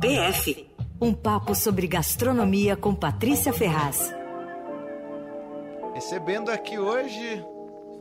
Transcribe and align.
PF 0.00 0.76
um 1.00 1.12
papo 1.14 1.54
sobre 1.54 1.86
gastronomia 1.86 2.76
com 2.76 2.94
Patrícia 2.94 3.52
Ferraz. 3.52 4.14
Recebendo 5.94 6.50
aqui 6.50 6.78
hoje, 6.78 7.42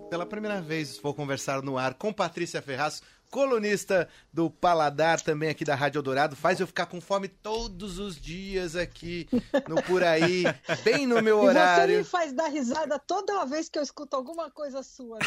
pela 0.10 0.26
primeira 0.26 0.62
vez, 0.62 0.98
vou 0.98 1.14
conversar 1.14 1.62
no 1.62 1.78
ar 1.78 1.94
com 1.94 2.12
Patrícia 2.14 2.62
Ferraz, 2.62 3.02
colunista 3.32 4.08
do 4.32 4.50
Paladar, 4.50 5.20
também 5.22 5.50
aqui 5.50 5.64
da 5.66 5.76
Rádio 5.76 6.02
Dourado. 6.02 6.36
Faz 6.36 6.60
eu 6.60 6.68
ficar 6.68 6.86
com 6.86 7.00
fome 7.02 7.28
todos 7.28 8.00
os 8.00 8.20
dias 8.20 8.76
aqui 8.76 9.28
no 9.68 9.82
Por 9.84 10.04
Aí, 10.04 10.44
bem 10.84 11.06
no 11.06 11.22
meu 11.22 11.40
horário. 11.40 11.94
E 11.94 11.98
você 11.98 12.04
me 12.04 12.04
faz 12.04 12.34
dar 12.34 12.48
risada 12.48 13.00
toda 13.00 13.46
vez 13.46 13.70
que 13.70 13.80
eu 13.80 13.84
escuto 13.84 14.16
alguma 14.16 14.50
coisa 14.52 14.84
sua. 14.84 15.20
Né? 15.20 15.26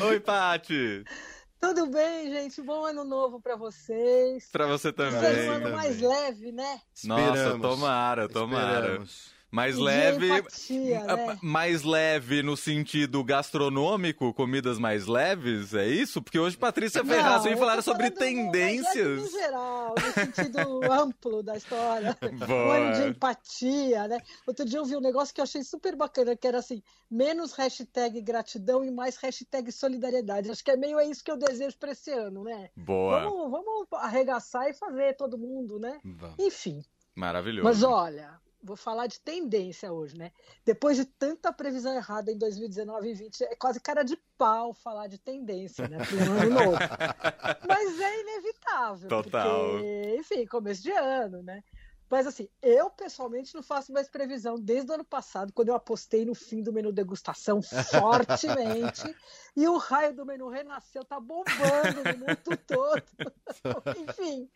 Oi, 0.06 0.20
Pati! 0.20 1.04
Tudo 1.60 1.86
bem, 1.86 2.30
gente? 2.30 2.62
Bom 2.62 2.84
ano 2.84 3.04
novo 3.04 3.40
para 3.40 3.56
vocês. 3.56 4.48
Para 4.52 4.66
você 4.66 4.92
também. 4.92 5.20
Ser 5.20 5.50
um 5.50 5.52
ano 5.54 5.76
mais 5.76 6.00
leve, 6.00 6.52
né? 6.52 6.80
Nossa, 7.04 7.58
tomara, 7.58 8.28
tomara. 8.28 8.86
Esperamos. 8.86 9.37
Mais 9.50 9.76
e 9.76 9.80
leve. 9.80 10.38
Empatia, 10.38 11.04
né? 11.04 11.38
Mais 11.42 11.82
leve 11.82 12.42
no 12.42 12.56
sentido 12.56 13.24
gastronômico, 13.24 14.34
comidas 14.34 14.78
mais 14.78 15.06
leves, 15.06 15.72
é 15.72 15.86
isso? 15.86 16.20
Porque 16.20 16.38
hoje 16.38 16.56
Patrícia 16.56 17.02
Ferraz 17.02 17.44
vem 17.44 17.56
falar 17.56 17.80
sobre 17.82 18.10
tendências. 18.10 19.22
No 19.22 19.30
geral, 19.30 19.94
no 19.94 20.12
sentido 20.12 20.58
amplo 20.92 21.42
da 21.42 21.56
história. 21.56 22.16
Boa. 22.46 22.50
Um 22.50 22.70
ano 22.70 22.94
de 22.94 23.08
empatia, 23.08 24.06
né? 24.06 24.18
Outro 24.46 24.66
dia 24.66 24.78
eu 24.78 24.84
vi 24.84 24.96
um 24.96 25.00
negócio 25.00 25.34
que 25.34 25.40
eu 25.40 25.44
achei 25.44 25.62
super 25.62 25.96
bacana, 25.96 26.36
que 26.36 26.46
era 26.46 26.58
assim, 26.58 26.82
menos 27.10 27.52
hashtag 27.54 28.20
gratidão 28.20 28.84
e 28.84 28.90
mais 28.90 29.16
hashtag 29.16 29.72
solidariedade. 29.72 30.50
Acho 30.50 30.62
que 30.62 30.70
é 30.70 30.76
meio 30.76 31.00
isso 31.00 31.24
que 31.24 31.30
eu 31.30 31.38
desejo 31.38 31.76
para 31.78 31.92
esse 31.92 32.10
ano, 32.10 32.44
né? 32.44 32.68
Boa. 32.76 33.20
Vamos, 33.20 33.50
vamos 33.50 33.86
arregaçar 33.94 34.68
e 34.68 34.74
fazer 34.74 35.16
todo 35.16 35.38
mundo, 35.38 35.78
né? 35.78 35.98
Vamos. 36.04 36.36
Enfim. 36.38 36.84
Maravilhoso. 37.14 37.64
Mas 37.64 37.82
olha, 37.82 38.38
vou 38.62 38.76
falar 38.76 39.06
de 39.06 39.20
tendência 39.20 39.92
hoje, 39.92 40.16
né? 40.16 40.32
Depois 40.64 40.96
de 40.96 41.04
tanta 41.04 41.52
previsão 41.52 41.94
errada 41.94 42.30
em 42.32 42.38
2019 42.38 42.98
e 42.98 43.14
2020, 43.14 43.44
é 43.44 43.56
quase 43.56 43.80
cara 43.80 44.02
de 44.02 44.16
pau 44.36 44.72
falar 44.74 45.06
de 45.06 45.18
tendência, 45.18 45.88
né? 45.88 45.98
Pro 45.98 46.18
ano 46.18 46.50
novo. 46.50 46.78
Mas 47.68 48.00
é 48.00 48.20
inevitável. 48.20 49.08
Total. 49.08 49.70
Porque, 49.70 50.16
enfim, 50.18 50.46
começo 50.46 50.82
de 50.82 50.92
ano, 50.92 51.42
né? 51.42 51.62
Mas 52.10 52.26
assim, 52.26 52.48
eu 52.62 52.88
pessoalmente 52.88 53.54
não 53.54 53.62
faço 53.62 53.92
mais 53.92 54.08
previsão 54.08 54.58
desde 54.58 54.90
o 54.90 54.94
ano 54.94 55.04
passado, 55.04 55.52
quando 55.52 55.68
eu 55.68 55.74
apostei 55.74 56.24
no 56.24 56.34
fim 56.34 56.62
do 56.62 56.72
menu 56.72 56.90
degustação 56.90 57.60
fortemente. 57.60 59.14
e 59.54 59.68
o 59.68 59.76
raio 59.76 60.14
do 60.14 60.24
menu 60.24 60.48
renasceu, 60.48 61.04
tá 61.04 61.20
bombando 61.20 62.02
no 62.04 62.18
mundo 62.18 62.56
todo. 62.66 63.02
Enfim. 64.08 64.48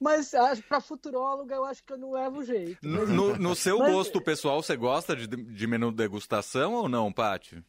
Mas 0.00 0.32
para 0.66 0.80
futuróloga 0.80 1.54
eu 1.54 1.64
acho 1.64 1.84
que 1.84 1.92
eu 1.92 1.98
não 1.98 2.12
levo 2.12 2.42
jeito. 2.42 2.78
No, 2.82 3.06
no, 3.06 3.36
no 3.36 3.54
seu 3.54 3.78
mas... 3.78 3.92
gosto 3.92 4.20
pessoal, 4.20 4.62
você 4.62 4.74
gosta 4.74 5.14
de, 5.14 5.26
de 5.26 5.66
menu 5.66 5.92
degustação 5.92 6.72
ou 6.72 6.88
não, 6.88 7.12
Paty? 7.12 7.62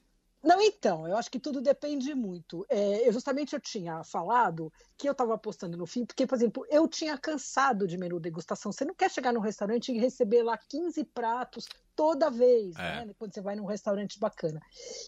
Não, 0.44 0.60
então, 0.60 1.08
eu 1.08 1.16
acho 1.16 1.30
que 1.30 1.40
tudo 1.40 1.62
depende 1.62 2.16
muito. 2.16 2.66
É, 2.68 3.08
eu, 3.08 3.14
justamente 3.14 3.54
eu 3.54 3.60
tinha 3.60 4.04
falado 4.04 4.74
que 4.98 5.08
eu 5.08 5.12
estava 5.12 5.36
apostando 5.36 5.78
no 5.78 5.86
fim, 5.86 6.04
porque, 6.04 6.26
por 6.26 6.36
exemplo, 6.36 6.66
eu 6.70 6.88
tinha 6.88 7.18
cansado 7.18 7.88
de 7.88 7.98
menu 7.98 8.20
degustação. 8.20 8.72
Você 8.72 8.84
não 8.84 8.96
quer 8.96 9.12
chegar 9.12 9.32
num 9.32 9.40
restaurante 9.40 9.92
e 9.92 10.00
receber 10.00 10.42
lá 10.42 10.58
15 10.58 11.04
pratos 11.06 11.68
toda 11.96 12.32
vez, 12.32 12.76
é. 12.76 13.06
né? 13.06 13.14
Quando 13.20 13.34
você 13.34 13.42
vai 13.42 13.56
num 13.56 13.66
restaurante 13.66 14.20
bacana. 14.20 14.60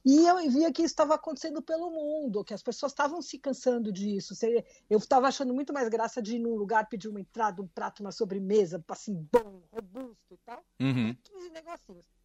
E 0.06 0.28
eu 0.28 0.38
via 0.52 0.72
que 0.72 0.84
isso 0.84 0.94
estava 0.94 1.16
acontecendo 1.16 1.62
pelo 1.62 1.90
mundo, 1.90 2.44
que 2.44 2.53
as 2.53 2.62
pessoas 2.62 2.92
estavam 2.92 3.20
se 3.22 3.40
cansando 3.40 3.92
disso. 3.92 4.36
Eu 4.88 5.00
estava 5.00 5.28
achando 5.28 5.53
muito 5.53 5.73
mais 5.73 5.90
graça 5.90 6.22
de 6.22 6.36
ir 6.36 6.40
num 6.40 6.56
lugar 6.56 6.88
pedir 6.88 7.08
uma 7.08 7.20
entrada, 7.20 7.62
um 7.62 7.68
prato, 7.68 8.02
uma 8.02 8.12
sobremesa, 8.12 8.84
assim, 8.88 9.28
bom, 9.31 9.64
robusto 9.72 10.34
e 10.34 10.38
tal. 10.45 10.64
Uhum. 10.80 11.16
15 11.23 11.50
negocinhos. 11.50 12.22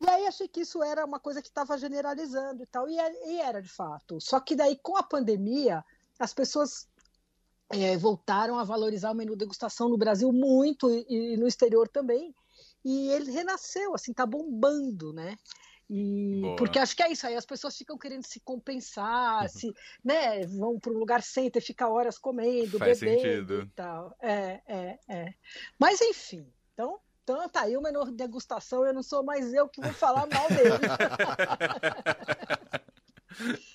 E 0.00 0.08
aí 0.08 0.26
achei 0.26 0.48
que 0.48 0.60
isso 0.60 0.82
era 0.82 1.04
uma 1.04 1.20
coisa 1.20 1.42
que 1.42 1.48
estava 1.48 1.76
generalizando 1.76 2.62
e 2.62 2.66
tal, 2.66 2.88
e, 2.88 2.96
e, 2.96 3.40
era 3.40 3.60
de 3.60 3.68
fato. 3.68 4.18
Só 4.20 4.40
que 4.40 4.56
daí, 4.56 4.76
com 4.82 4.96
a 4.96 5.02
pandemia, 5.02 5.84
as 6.18 6.32
pessoas 6.32 6.88
é, 7.68 7.96
voltaram 7.98 8.58
a 8.58 8.64
valorizar 8.64 9.10
o 9.10 9.14
menu 9.14 9.36
degustação 9.36 9.88
no 9.88 9.98
Brasil 9.98 10.32
muito 10.32 10.90
e, 10.90 11.34
e, 11.34 11.36
no 11.36 11.46
exterior 11.46 11.86
também. 11.86 12.34
E 12.82 13.10
ele 13.10 13.30
renasceu, 13.30 13.94
assim, 13.94 14.12
tá 14.12 14.24
bombando, 14.24 15.12
né? 15.12 15.36
E, 15.92 16.42
porque 16.56 16.78
acho 16.78 16.96
que 16.96 17.02
é 17.02 17.10
isso 17.10 17.26
aí, 17.26 17.34
as 17.34 17.44
pessoas 17.44 17.76
ficam 17.76 17.98
querendo 17.98 18.24
se 18.24 18.38
compensar, 18.40 19.42
uhum. 19.42 19.48
se, 19.48 19.74
né, 20.04 20.46
vão 20.46 20.78
para 20.78 20.92
um 20.92 20.98
lugar 20.98 21.20
senta 21.20 21.58
e 21.58 21.60
fica 21.60 21.88
horas 21.88 22.16
comendo, 22.16 22.78
Faz 22.78 23.00
bebendo 23.00 23.20
sentido. 23.20 23.62
e 23.62 23.66
tal. 23.70 24.16
É, 24.20 24.60
é, 24.68 24.98
é. 25.08 25.34
Mas 25.76 26.00
enfim, 26.00 26.46
então 26.72 27.00
então 27.22 27.48
tá 27.48 27.62
aí 27.62 27.76
o 27.76 27.82
menor 27.82 28.10
degustação, 28.10 28.86
eu 28.86 28.94
não 28.94 29.02
sou 29.02 29.22
mais 29.22 29.52
eu 29.52 29.68
que 29.68 29.80
vou 29.80 29.92
falar 29.92 30.26
mal 30.26 30.48
dele. 30.48 30.70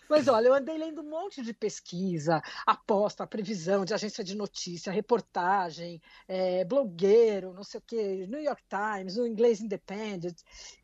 Mas 0.10 0.28
olha, 0.28 0.48
eu 0.48 0.54
andei 0.54 0.78
lendo 0.78 1.02
um 1.02 1.10
monte 1.10 1.42
de 1.42 1.54
pesquisa, 1.54 2.42
aposta, 2.66 3.26
previsão 3.26 3.84
de 3.84 3.94
agência 3.94 4.24
de 4.24 4.36
notícia, 4.36 4.92
reportagem, 4.92 6.02
é, 6.28 6.64
blogueiro, 6.64 7.54
não 7.54 7.64
sei 7.64 7.80
o 7.80 7.84
quê, 7.86 8.28
New 8.28 8.42
York 8.42 8.64
Times, 8.70 9.18
o 9.18 9.26
Inglês 9.26 9.62
Independent. 9.62 10.38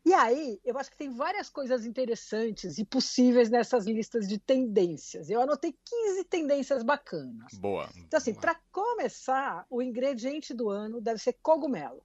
E 0.04 0.12
aí, 0.12 0.60
eu 0.64 0.76
acho 0.78 0.90
que 0.90 0.96
tem 0.96 1.10
várias 1.10 1.48
coisas 1.48 1.86
interessantes 1.86 2.78
e 2.78 2.84
possíveis 2.84 3.48
nessas 3.48 3.86
listas 3.86 4.26
de 4.26 4.38
tendências. 4.38 5.30
Eu 5.30 5.40
anotei 5.40 5.74
15 5.84 6.24
tendências 6.24 6.82
bacanas. 6.82 7.54
Boa. 7.54 7.88
Então, 7.96 8.18
assim, 8.18 8.34
para 8.34 8.56
começar, 8.72 9.64
o 9.70 9.80
ingrediente 9.80 10.52
do 10.52 10.68
ano 10.68 11.00
deve 11.00 11.20
ser 11.20 11.34
cogumelo. 11.34 12.02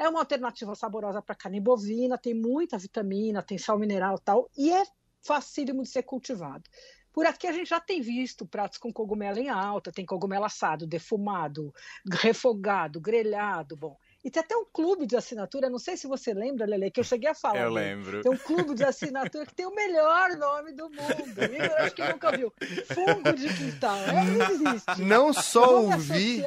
É 0.00 0.08
uma 0.08 0.20
alternativa 0.20 0.74
saborosa 0.74 1.20
para 1.20 1.34
carne 1.34 1.60
bovina, 1.60 2.16
tem 2.16 2.32
muita 2.32 2.78
vitamina, 2.78 3.42
tem 3.42 3.58
sal 3.58 3.78
mineral 3.78 4.16
e 4.16 4.24
tal, 4.24 4.50
e 4.56 4.72
é 4.72 4.82
facílimo 5.20 5.82
de 5.82 5.90
ser 5.90 6.04
cultivado. 6.04 6.64
Por 7.12 7.26
aqui 7.26 7.46
a 7.46 7.52
gente 7.52 7.68
já 7.68 7.78
tem 7.78 8.00
visto 8.00 8.46
pratos 8.46 8.78
com 8.78 8.90
cogumelo 8.90 9.38
em 9.38 9.50
alta, 9.50 9.92
tem 9.92 10.06
cogumelo 10.06 10.46
assado, 10.46 10.86
defumado, 10.86 11.74
refogado, 12.10 12.98
grelhado, 12.98 13.76
bom. 13.76 13.94
E 14.24 14.30
tem 14.30 14.42
até 14.42 14.56
um 14.56 14.64
clube 14.64 15.06
de 15.06 15.16
assinatura, 15.16 15.68
não 15.68 15.78
sei 15.78 15.96
se 15.96 16.06
você 16.06 16.32
lembra, 16.32 16.66
Lele, 16.66 16.90
que 16.90 17.00
eu 17.00 17.04
cheguei 17.04 17.28
a 17.28 17.34
falar. 17.34 17.60
Eu 17.60 17.70
lembro. 17.70 18.22
Tem 18.22 18.30
um 18.30 18.36
clube 18.36 18.74
de 18.74 18.84
assinatura 18.84 19.44
que 19.44 19.54
tem 19.54 19.66
o 19.66 19.74
melhor 19.74 20.36
nome 20.36 20.72
do 20.72 20.88
mundo. 20.90 21.38
Eu 21.38 21.76
acho 21.78 21.94
que 21.94 22.06
nunca 22.06 22.36
viu. 22.36 22.52
Fungo 22.94 23.32
de 23.32 23.52
quintal. 23.54 23.96
É, 23.96 24.24
não 24.24 24.50
existe. 24.50 25.02
Não 25.02 25.32
só 25.32 25.82
ouvi, 25.82 26.46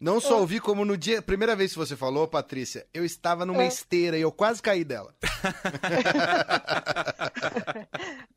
não 0.00 0.18
só 0.18 0.38
é. 0.38 0.40
ouvi, 0.40 0.58
como 0.58 0.82
no 0.84 0.96
dia. 0.96 1.20
Primeira 1.20 1.54
vez 1.54 1.72
que 1.72 1.78
você 1.78 1.94
falou, 1.94 2.26
Patrícia, 2.26 2.86
eu 2.94 3.04
estava 3.04 3.44
numa 3.44 3.62
é. 3.62 3.68
esteira 3.68 4.16
e 4.16 4.22
eu 4.22 4.32
quase 4.32 4.62
caí 4.62 4.82
dela. 4.82 5.14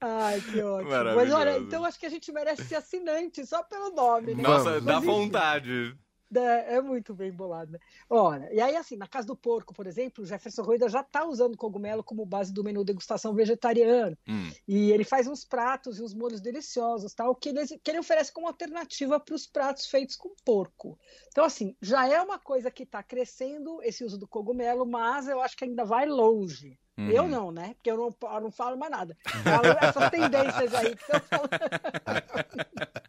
Ai, 0.01 0.41
que 0.41 0.61
ótimo. 0.61 0.91
Mas 1.15 1.31
olha, 1.31 1.57
então 1.57 1.85
acho 1.85 1.97
que 1.97 2.05
a 2.05 2.09
gente 2.09 2.29
merece 2.33 2.65
ser 2.65 2.75
assinante 2.75 3.45
só 3.45 3.63
pelo 3.63 3.91
nome, 3.91 4.35
né? 4.35 4.43
Nossa, 4.43 4.71
Mas, 4.71 4.83
dá 4.83 4.99
vontade. 4.99 5.95
É, 6.39 6.75
é 6.75 6.81
muito 6.81 7.13
bem 7.13 7.31
bolado. 7.31 7.71
Né? 7.71 7.79
Olha, 8.09 8.51
e 8.53 8.59
aí, 8.59 8.75
assim, 8.75 8.95
na 8.95 9.07
Casa 9.07 9.27
do 9.27 9.35
Porco, 9.35 9.73
por 9.73 9.87
exemplo, 9.87 10.23
o 10.23 10.27
Jefferson 10.27 10.63
Rueda 10.63 10.89
já 10.89 11.01
está 11.01 11.25
usando 11.25 11.57
cogumelo 11.57 12.03
como 12.03 12.25
base 12.25 12.53
do 12.53 12.63
menu 12.63 12.83
degustação 12.83 13.33
vegetariano. 13.33 14.17
Hum. 14.27 14.51
E 14.67 14.91
ele 14.91 15.03
faz 15.03 15.27
uns 15.27 15.43
pratos 15.43 15.99
e 15.99 16.03
uns 16.03 16.13
molhos 16.13 16.41
deliciosos, 16.41 17.13
tal, 17.13 17.35
que 17.35 17.49
ele, 17.49 17.65
que 17.65 17.91
ele 17.91 17.99
oferece 17.99 18.31
como 18.31 18.47
alternativa 18.47 19.19
para 19.19 19.35
os 19.35 19.47
pratos 19.47 19.87
feitos 19.87 20.15
com 20.15 20.33
porco. 20.45 20.97
Então, 21.29 21.43
assim, 21.45 21.75
já 21.81 22.07
é 22.07 22.21
uma 22.21 22.39
coisa 22.39 22.71
que 22.71 22.83
está 22.83 23.01
crescendo 23.01 23.81
esse 23.83 24.03
uso 24.03 24.17
do 24.17 24.27
cogumelo, 24.27 24.85
mas 24.85 25.27
eu 25.27 25.41
acho 25.41 25.57
que 25.57 25.65
ainda 25.65 25.83
vai 25.83 26.05
longe. 26.05 26.77
Uhum. 26.97 27.09
Eu 27.09 27.27
não, 27.27 27.51
né? 27.51 27.73
Porque 27.75 27.89
eu 27.89 27.97
não, 27.97 28.15
eu 28.33 28.41
não 28.41 28.51
falo 28.51 28.77
mais 28.77 28.91
nada. 28.91 29.17
Falo 29.43 29.65
essas 29.81 30.09
tendências 30.11 30.73
aí 30.75 30.95
que 30.95 31.01
estão 31.01 31.19
falando. 31.21 31.49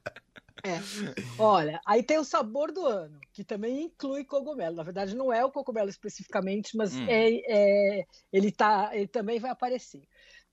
É. 0.64 0.80
Olha, 1.38 1.80
aí 1.86 2.02
tem 2.02 2.18
o 2.18 2.24
sabor 2.24 2.72
do 2.72 2.86
ano, 2.86 3.20
que 3.32 3.44
também 3.44 3.84
inclui 3.84 4.24
cogumelo. 4.24 4.76
Na 4.76 4.82
verdade, 4.82 5.14
não 5.14 5.32
é 5.32 5.44
o 5.44 5.52
cogumelo 5.52 5.90
especificamente, 5.90 6.76
mas 6.76 6.94
hum. 6.94 7.06
é, 7.06 8.00
é, 8.00 8.06
ele, 8.32 8.50
tá, 8.50 8.90
ele 8.92 9.06
também 9.06 9.38
vai 9.38 9.50
aparecer. 9.50 10.02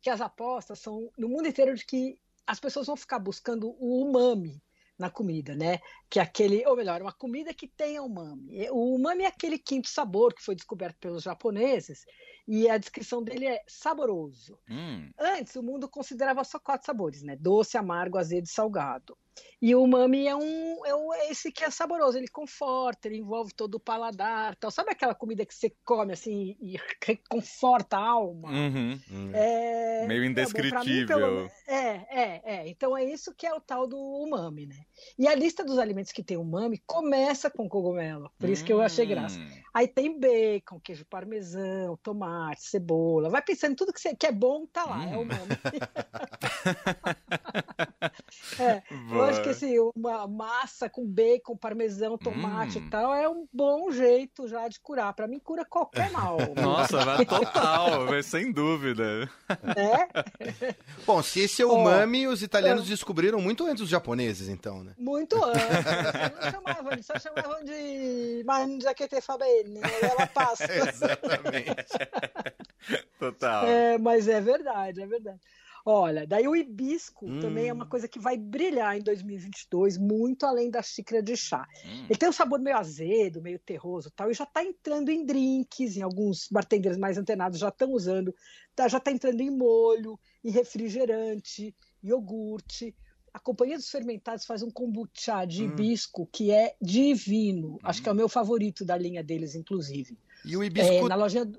Que 0.01 0.09
as 0.09 0.19
apostas 0.19 0.79
são 0.79 1.09
no 1.17 1.29
mundo 1.29 1.47
inteiro 1.47 1.73
de 1.73 1.85
que 1.85 2.19
as 2.45 2.59
pessoas 2.59 2.87
vão 2.87 2.97
ficar 2.97 3.19
buscando 3.19 3.73
o 3.79 4.05
umami 4.05 4.61
na 4.99 5.09
comida, 5.09 5.55
né? 5.55 5.79
Que 6.09 6.19
é 6.19 6.21
aquele, 6.21 6.65
ou 6.67 6.75
melhor, 6.75 7.01
uma 7.01 7.13
comida 7.13 7.53
que 7.53 7.67
tenha 7.67 8.03
umami. 8.03 8.69
O 8.69 8.95
umami 8.95 9.23
é 9.23 9.27
aquele 9.27 9.57
quinto 9.57 9.89
sabor 9.89 10.33
que 10.33 10.43
foi 10.43 10.55
descoberto 10.55 10.97
pelos 10.99 11.23
japoneses 11.23 12.05
E 12.47 12.69
a 12.69 12.77
descrição 12.77 13.23
dele 13.23 13.47
é 13.47 13.61
saboroso. 13.67 14.57
Hum. 14.69 15.11
Antes, 15.17 15.55
o 15.55 15.63
mundo 15.63 15.87
considerava 15.87 16.43
só 16.43 16.59
quatro 16.59 16.85
sabores, 16.85 17.21
né? 17.21 17.35
Doce, 17.35 17.77
amargo, 17.77 18.17
azedo 18.17 18.45
e 18.45 18.49
salgado. 18.49 19.17
E 19.61 19.75
o 19.75 19.83
umami 19.83 20.27
é 20.27 20.35
um 20.35 20.71
é 21.13 21.29
esse 21.29 21.51
que 21.51 21.63
é 21.63 21.69
saboroso, 21.69 22.17
ele 22.17 22.27
conforta, 22.27 23.07
ele 23.07 23.17
envolve 23.17 23.53
todo 23.53 23.75
o 23.75 23.79
paladar, 23.79 24.55
tal. 24.55 24.71
Sabe 24.71 24.91
aquela 24.91 25.13
comida 25.13 25.45
que 25.45 25.53
você 25.53 25.71
come 25.85 26.13
assim 26.13 26.57
e 26.59 26.77
reconforta 27.05 27.97
a 27.97 28.09
alma? 28.09 28.49
Uhum, 28.49 28.99
É, 29.33 30.07
Meio 30.07 30.25
indescritível. 30.25 31.47
É, 31.67 31.75
é, 31.75 32.11
é, 32.11 32.41
é. 32.43 32.69
Então 32.69 32.97
é 32.97 33.03
isso 33.03 33.33
que 33.35 33.45
é 33.45 33.53
o 33.53 33.61
tal 33.61 33.87
do 33.87 33.97
umami, 33.97 34.65
né? 34.65 34.83
E 35.17 35.27
a 35.27 35.35
lista 35.35 35.63
dos 35.63 35.77
alimentos 35.77 36.11
que 36.11 36.23
tem 36.23 36.37
umami 36.37 36.81
começa 36.85 37.49
com 37.49 37.69
cogumelo, 37.69 38.31
por 38.39 38.49
isso 38.49 38.65
que 38.65 38.73
eu 38.73 38.81
achei 38.81 39.05
graça. 39.05 39.39
Hum. 39.39 39.47
Aí 39.73 39.87
tem 39.87 40.19
bacon, 40.19 40.79
queijo 40.79 41.05
parmesão, 41.05 41.97
tomate, 41.97 42.40
cebola. 42.57 43.29
Vai 43.29 43.41
pensando 43.41 43.75
tudo 43.75 43.93
que, 43.93 43.99
você, 43.99 44.15
que 44.15 44.27
é 44.27 44.31
bom, 44.31 44.65
tá 44.65 44.85
lá, 44.85 44.99
hum. 44.99 45.13
é 45.13 45.17
umami. 45.17 45.41
é, 48.59 48.81
eu 49.11 49.23
acho 49.23 49.41
que 49.41 49.49
assim, 49.49 49.77
uma 49.95 50.27
massa 50.27 50.89
com 50.89 51.05
bacon, 51.05 51.55
parmesão, 51.55 52.17
tomate 52.17 52.79
hum. 52.79 52.83
e 52.85 52.89
tal 52.89 53.13
é 53.13 53.29
um 53.29 53.47
bom 53.51 53.91
jeito 53.91 54.47
já 54.47 54.67
de 54.67 54.79
curar. 54.79 55.13
Para 55.13 55.27
mim, 55.27 55.39
cura 55.39 55.65
qualquer 55.65 56.11
mal. 56.11 56.37
Nossa, 56.59 57.03
vai 57.03 57.25
total, 57.25 58.07
sem 58.23 58.51
dúvida. 58.51 59.29
É? 59.75 60.75
Bom, 61.05 61.21
se 61.21 61.41
esse 61.41 61.61
é 61.61 61.65
o 61.65 61.73
umami, 61.73 62.27
oh, 62.27 62.31
os 62.31 62.41
italianos 62.41 62.87
descobriram 62.87 63.41
muito 63.41 63.65
antes 63.65 63.81
dos 63.81 63.89
japoneses, 63.89 64.47
então, 64.47 64.83
né? 64.83 64.93
Muito 64.97 65.43
antes. 65.43 65.61
Não 65.61 66.51
chamavam, 66.51 67.03
só 67.03 67.19
chamavam 67.19 67.63
de 67.63 68.43
mangia 68.45 68.93
que 68.93 69.07
te 69.07 69.21
fa 69.21 69.37
bene, 69.37 69.79
né? 69.79 69.89
ela 70.01 70.27
passa. 70.27 70.67
Exatamente. 70.71 71.73
Total. 73.19 73.65
É, 73.65 73.97
mas 73.97 74.27
é 74.27 74.41
verdade, 74.41 75.01
é 75.01 75.07
verdade. 75.07 75.39
Olha, 75.85 76.27
daí 76.27 76.47
o 76.47 76.55
hibisco 76.55 77.25
hum. 77.25 77.39
também 77.39 77.67
é 77.67 77.73
uma 77.73 77.87
coisa 77.87 78.07
que 78.07 78.19
vai 78.19 78.37
brilhar 78.37 78.95
em 78.97 79.01
2022, 79.01 79.97
muito 79.97 80.45
além 80.45 80.69
da 80.69 80.81
xícara 80.81 81.23
de 81.23 81.35
chá. 81.35 81.67
Hum. 81.85 82.05
Ele 82.05 82.19
tem 82.19 82.29
um 82.29 82.33
sabor 82.33 82.59
meio 82.59 82.77
azedo, 82.77 83.41
meio 83.41 83.57
terroso 83.57 84.11
tal, 84.11 84.29
e 84.29 84.33
já 84.33 84.43
está 84.43 84.63
entrando 84.63 85.09
em 85.09 85.25
drinks, 85.25 85.97
em 85.97 86.01
alguns 86.01 86.47
bartenders 86.51 86.97
mais 86.97 87.17
antenados 87.17 87.59
já 87.59 87.69
estão 87.69 87.91
usando, 87.91 88.33
tá, 88.75 88.87
já 88.87 88.99
está 88.99 89.11
entrando 89.11 89.41
em 89.41 89.49
molho, 89.49 90.19
em 90.43 90.51
refrigerante, 90.51 91.75
iogurte. 92.03 92.95
A 93.33 93.39
Companhia 93.39 93.77
dos 93.77 93.89
Fermentados 93.89 94.45
faz 94.45 94.61
um 94.61 94.69
kombucha 94.69 95.45
de 95.45 95.63
hum. 95.63 95.67
hibisco 95.67 96.27
que 96.31 96.51
é 96.51 96.75
divino. 96.79 97.79
Acho 97.81 98.03
que 98.03 98.09
é 98.09 98.11
o 98.11 98.13
hum. 98.13 98.17
meu 98.17 98.29
favorito 98.29 98.85
da 98.85 98.95
linha 98.95 99.23
deles, 99.23 99.55
inclusive. 99.55 100.15
E 100.45 100.55
o 100.55 100.63
hibisco... 100.63 100.91
É, 100.91 101.09
na 101.09 101.15
lojinha... 101.15 101.49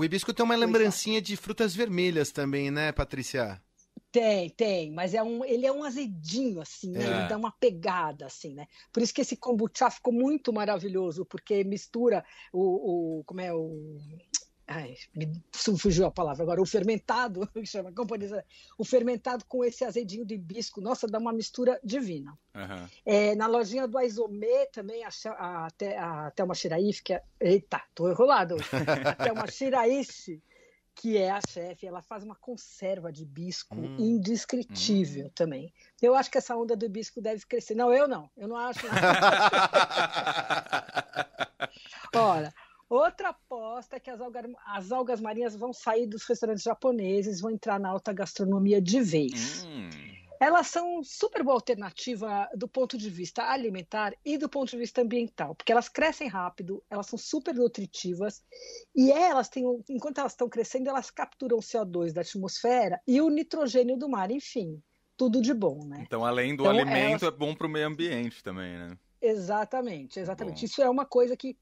O 0.00 0.04
hibisco 0.04 0.32
tem 0.32 0.42
uma 0.42 0.56
lembrancinha 0.56 1.20
de 1.20 1.36
frutas 1.36 1.74
vermelhas 1.76 2.32
também, 2.32 2.70
né, 2.70 2.90
Patrícia? 2.90 3.62
Tem, 4.10 4.48
tem, 4.48 4.90
mas 4.90 5.12
é 5.12 5.22
um, 5.22 5.44
ele 5.44 5.66
é 5.66 5.70
um 5.70 5.84
azedinho, 5.84 6.62
assim, 6.62 6.90
né? 6.92 7.04
É. 7.04 7.18
Ele 7.18 7.28
dá 7.28 7.36
uma 7.36 7.52
pegada, 7.52 8.24
assim, 8.24 8.54
né? 8.54 8.66
Por 8.90 9.02
isso 9.02 9.12
que 9.12 9.20
esse 9.20 9.36
kombucha 9.36 9.90
ficou 9.90 10.10
muito 10.10 10.54
maravilhoso, 10.54 11.26
porque 11.26 11.62
mistura 11.64 12.24
o, 12.50 13.18
o 13.18 13.24
como 13.24 13.42
é 13.42 13.52
o 13.52 13.98
Ai, 14.72 14.96
me 15.16 15.28
fugiu 15.52 16.06
a 16.06 16.12
palavra 16.12 16.44
agora, 16.44 16.62
o 16.62 16.64
fermentado, 16.64 17.44
que 17.52 17.66
chama 17.66 17.90
companhia, 17.90 18.44
o 18.78 18.84
fermentado 18.84 19.44
com 19.46 19.64
esse 19.64 19.84
azedinho 19.84 20.24
de 20.24 20.34
hibisco, 20.34 20.80
nossa, 20.80 21.08
dá 21.08 21.18
uma 21.18 21.32
mistura 21.32 21.80
divina. 21.82 22.38
Uhum. 22.54 22.88
É, 23.04 23.34
na 23.34 23.48
lojinha 23.48 23.88
do 23.88 23.98
Aizomê 23.98 24.66
também, 24.66 25.02
a, 25.02 25.08
a, 25.30 25.66
a, 25.66 26.26
a 26.26 26.30
Thelma 26.30 26.54
Shiraishi, 26.54 27.02
que 27.02 27.14
é, 27.14 27.22
eita, 27.40 27.82
tô 27.96 28.08
enrolado 28.08 28.54
hoje, 28.54 28.68
a 29.08 29.16
Thelma 29.16 29.48
Shiraishi, 29.50 30.40
que 30.94 31.18
é 31.18 31.32
a 31.32 31.40
chefe, 31.48 31.84
ela 31.88 32.00
faz 32.00 32.22
uma 32.22 32.36
conserva 32.36 33.10
de 33.10 33.24
bisco 33.24 33.74
hum. 33.74 33.96
indescritível 33.98 35.26
hum. 35.26 35.32
também. 35.34 35.74
Eu 36.00 36.14
acho 36.14 36.30
que 36.30 36.38
essa 36.38 36.56
onda 36.56 36.76
do 36.76 36.88
bisco 36.88 37.20
deve 37.20 37.44
crescer. 37.44 37.74
Não, 37.74 37.92
eu 37.92 38.06
não. 38.06 38.30
Eu 38.36 38.46
não 38.46 38.56
acho. 38.56 38.86
Olha, 42.14 42.52
outra 42.90 43.30
aposta 43.30 43.96
é 43.96 44.00
que 44.00 44.10
as, 44.10 44.20
algas, 44.20 44.44
as 44.66 44.92
algas 44.92 45.20
marinhas 45.20 45.56
vão 45.56 45.72
sair 45.72 46.06
dos 46.06 46.24
restaurantes 46.24 46.64
japoneses, 46.64 47.40
vão 47.40 47.50
entrar 47.50 47.78
na 47.78 47.88
alta 47.88 48.12
gastronomia 48.12 48.82
de 48.82 49.00
vez. 49.00 49.64
Hum 49.64 50.10
elas 50.40 50.68
são 50.68 51.04
super 51.04 51.44
boa 51.44 51.54
alternativa 51.54 52.48
do 52.56 52.66
ponto 52.66 52.96
de 52.96 53.10
vista 53.10 53.44
alimentar 53.44 54.14
e 54.24 54.38
do 54.38 54.48
ponto 54.48 54.70
de 54.70 54.78
vista 54.78 55.02
ambiental, 55.02 55.54
porque 55.54 55.70
elas 55.70 55.90
crescem 55.90 56.28
rápido, 56.28 56.82
elas 56.88 57.06
são 57.06 57.18
super 57.18 57.54
nutritivas 57.54 58.42
e 58.96 59.12
elas 59.12 59.50
têm, 59.50 59.64
enquanto 59.90 60.18
elas 60.18 60.32
estão 60.32 60.48
crescendo, 60.48 60.88
elas 60.88 61.10
capturam 61.10 61.58
o 61.58 61.60
CO2 61.60 62.14
da 62.14 62.22
atmosfera 62.22 62.98
e 63.06 63.20
o 63.20 63.28
nitrogênio 63.28 63.98
do 63.98 64.08
mar, 64.08 64.30
enfim, 64.30 64.82
tudo 65.14 65.42
de 65.42 65.52
bom, 65.52 65.84
né? 65.84 66.02
Então, 66.06 66.24
além 66.24 66.56
do 66.56 66.62
então, 66.62 66.70
alimento, 66.70 67.24
elas... 67.26 67.34
é 67.34 67.38
bom 67.38 67.54
para 67.54 67.66
o 67.66 67.70
meio 67.70 67.86
ambiente 67.86 68.42
também, 68.42 68.78
né? 68.78 68.96
Exatamente, 69.20 70.18
exatamente. 70.18 70.60
Bom. 70.60 70.64
Isso 70.64 70.80
é 70.80 70.88
uma 70.88 71.04
coisa 71.04 71.36
que 71.36 71.54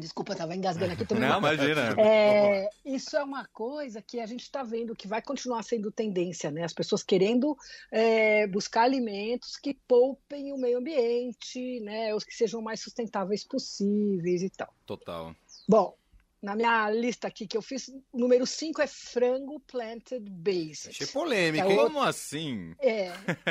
Desculpa, 0.00 0.32
estava 0.32 0.56
engasgando 0.56 0.92
aqui. 0.92 1.14
Não, 1.14 1.38
imagina. 1.38 1.94
É, 2.00 2.68
isso 2.84 3.16
é 3.16 3.22
uma 3.22 3.46
coisa 3.46 4.02
que 4.02 4.18
a 4.18 4.26
gente 4.26 4.42
está 4.42 4.62
vendo 4.62 4.96
que 4.96 5.06
vai 5.06 5.22
continuar 5.22 5.62
sendo 5.62 5.92
tendência, 5.92 6.50
né? 6.50 6.64
As 6.64 6.72
pessoas 6.72 7.02
querendo 7.02 7.56
é, 7.92 8.46
buscar 8.46 8.82
alimentos 8.82 9.56
que 9.56 9.74
poupem 9.86 10.52
o 10.52 10.58
meio 10.58 10.78
ambiente, 10.78 11.80
né? 11.80 12.14
Os 12.14 12.24
que 12.24 12.34
sejam 12.34 12.60
mais 12.60 12.80
sustentáveis 12.80 13.44
possíveis 13.44 14.42
e 14.42 14.50
tal. 14.50 14.72
Total. 14.86 15.34
Bom, 15.68 15.94
na 16.42 16.56
minha 16.56 16.90
lista 16.90 17.28
aqui 17.28 17.46
que 17.46 17.56
eu 17.56 17.60
fiz, 17.60 17.88
o 18.10 18.18
número 18.18 18.46
5 18.46 18.80
é 18.80 18.86
frango 18.86 19.60
planted 19.60 20.28
based. 20.30 20.88
Achei 20.88 21.06
polêmico, 21.06 21.70
é 21.70 21.76
Como 21.76 22.02
assim? 22.02 22.74
É, 22.80 23.08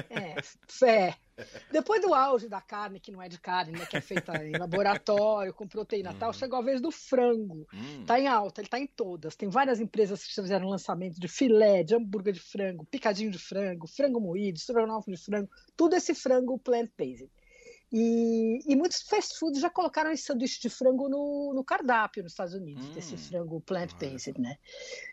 é, 0.09 0.35
é. 0.89 1.13
Depois 1.71 2.01
do 2.01 2.13
auge 2.13 2.47
da 2.47 2.61
carne, 2.61 2.99
que 2.99 3.11
não 3.11 3.21
é 3.21 3.29
de 3.29 3.39
carne, 3.39 3.71
né, 3.77 3.85
que 3.85 3.97
é 3.97 4.01
feita 4.01 4.43
em 4.43 4.57
laboratório, 4.57 5.53
com 5.53 5.67
proteína 5.67 6.11
hum. 6.11 6.17
tal, 6.19 6.33
chegou 6.33 6.59
a 6.59 6.61
vez 6.61 6.81
do 6.81 6.91
frango. 6.91 7.67
Hum. 7.73 8.05
Tá 8.05 8.19
em 8.19 8.27
alta, 8.27 8.61
ele 8.61 8.69
tá 8.69 8.79
em 8.79 8.87
todas. 8.87 9.35
Tem 9.35 9.49
várias 9.49 9.79
empresas 9.79 10.23
que 10.23 10.33
fizeram 10.33 10.67
lançamento 10.67 11.19
de 11.19 11.27
filé, 11.27 11.83
de 11.83 11.95
hambúrguer 11.95 12.33
de 12.33 12.39
frango, 12.39 12.85
picadinho 12.85 13.31
de 13.31 13.39
frango, 13.39 13.87
frango 13.87 14.19
moído, 14.19 14.57
estrogonofe 14.57 15.11
de 15.11 15.17
frango, 15.17 15.49
tudo 15.75 15.95
esse 15.95 16.13
frango 16.13 16.57
plant-based. 16.59 17.29
E, 17.91 18.59
e, 18.67 18.75
muitos 18.75 19.01
fast 19.01 19.37
foods 19.39 19.59
já 19.59 19.69
colocaram 19.69 20.11
esse 20.11 20.23
sanduíche 20.23 20.61
de 20.61 20.69
frango 20.69 21.09
no, 21.09 21.53
no 21.55 21.63
cardápio 21.63 22.21
nos 22.21 22.33
Estados 22.33 22.53
Unidos, 22.53 22.87
hum, 22.87 22.91
desse 22.91 23.17
frango 23.17 23.59
plant-based, 23.61 24.39
né? 24.39 24.57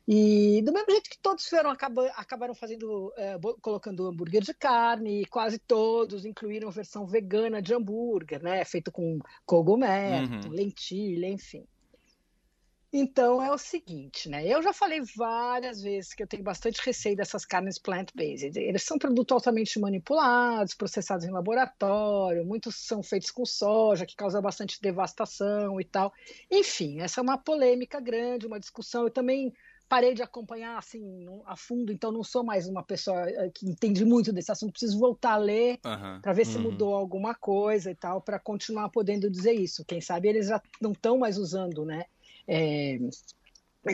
E 0.07 0.61
do 0.63 0.73
mesmo 0.73 0.91
jeito 0.91 1.09
que 1.09 1.19
todos 1.19 1.49
foram, 1.49 1.71
acaba, 1.71 2.07
acabaram 2.09 2.55
fazendo, 2.55 3.13
é, 3.17 3.39
colocando 3.63 4.07
hambúrguer 4.07 4.43
de 4.43 4.53
carne, 4.53 5.23
e 5.23 5.27
quase 5.27 5.59
todos 5.59 6.27
incluíram 6.27 6.69
a 6.69 6.73
versão 6.73 7.07
vegana 7.07 7.63
de 7.63 7.73
hambúrguer, 7.73 8.43
né? 8.43 8.63
Feito 8.65 8.93
com 8.93 9.19
cogumelo, 9.47 10.45
uhum. 10.45 10.51
lentilha, 10.51 11.29
enfim. 11.29 11.67
Então 12.99 13.43
é 13.43 13.53
o 13.53 13.59
seguinte, 13.59 14.27
né? 14.27 14.47
Eu 14.47 14.63
já 14.63 14.73
falei 14.73 15.03
várias 15.15 15.83
vezes 15.83 16.15
que 16.15 16.23
eu 16.23 16.27
tenho 16.27 16.43
bastante 16.43 16.81
receio 16.83 17.15
dessas 17.15 17.45
carnes 17.45 17.79
plant-based. 17.79 18.59
Eles 18.59 18.85
são 18.85 18.99
produtos 18.99 19.35
altamente 19.35 19.79
manipulados, 19.79 20.73
processados 20.73 21.27
em 21.27 21.31
laboratório, 21.31 22.47
muitos 22.47 22.77
são 22.77 23.03
feitos 23.03 23.31
com 23.31 23.45
soja, 23.45 24.07
que 24.07 24.17
causa 24.17 24.41
bastante 24.41 24.81
devastação 24.81 25.79
e 25.79 25.85
tal. 25.85 26.11
Enfim, 26.51 27.01
essa 27.03 27.21
é 27.21 27.23
uma 27.23 27.37
polêmica 27.37 28.01
grande, 28.01 28.47
uma 28.47 28.59
discussão. 28.59 29.03
Eu 29.05 29.11
também 29.11 29.53
parei 29.87 30.15
de 30.15 30.23
acompanhar 30.23 30.79
assim 30.79 31.27
a 31.45 31.55
fundo, 31.55 31.93
então 31.93 32.11
não 32.11 32.25
sou 32.25 32.43
mais 32.43 32.67
uma 32.67 32.83
pessoa 32.83 33.29
eh, 33.29 33.51
que 33.55 33.69
entende 33.69 34.07
muito 34.07 34.33
desse 34.33 34.51
assunto. 34.51 34.73
Preciso 34.73 34.99
voltar 34.99 35.33
a 35.33 35.37
ler 35.37 35.79
uhum, 35.85 36.21
para 36.23 36.33
ver 36.33 36.47
uhum. 36.47 36.53
se 36.53 36.59
mudou 36.59 36.95
alguma 36.95 37.35
coisa 37.35 37.91
e 37.91 37.95
tal, 37.95 38.23
para 38.23 38.39
continuar 38.39 38.89
podendo 38.89 39.31
dizer 39.31 39.53
isso. 39.53 39.85
Quem 39.85 40.01
sabe 40.01 40.29
eles 40.29 40.49
já 40.49 40.63
não 40.81 40.93
estão 40.93 41.19
mais 41.19 41.37
usando, 41.37 41.85
né? 41.85 42.07
É, 42.47 42.99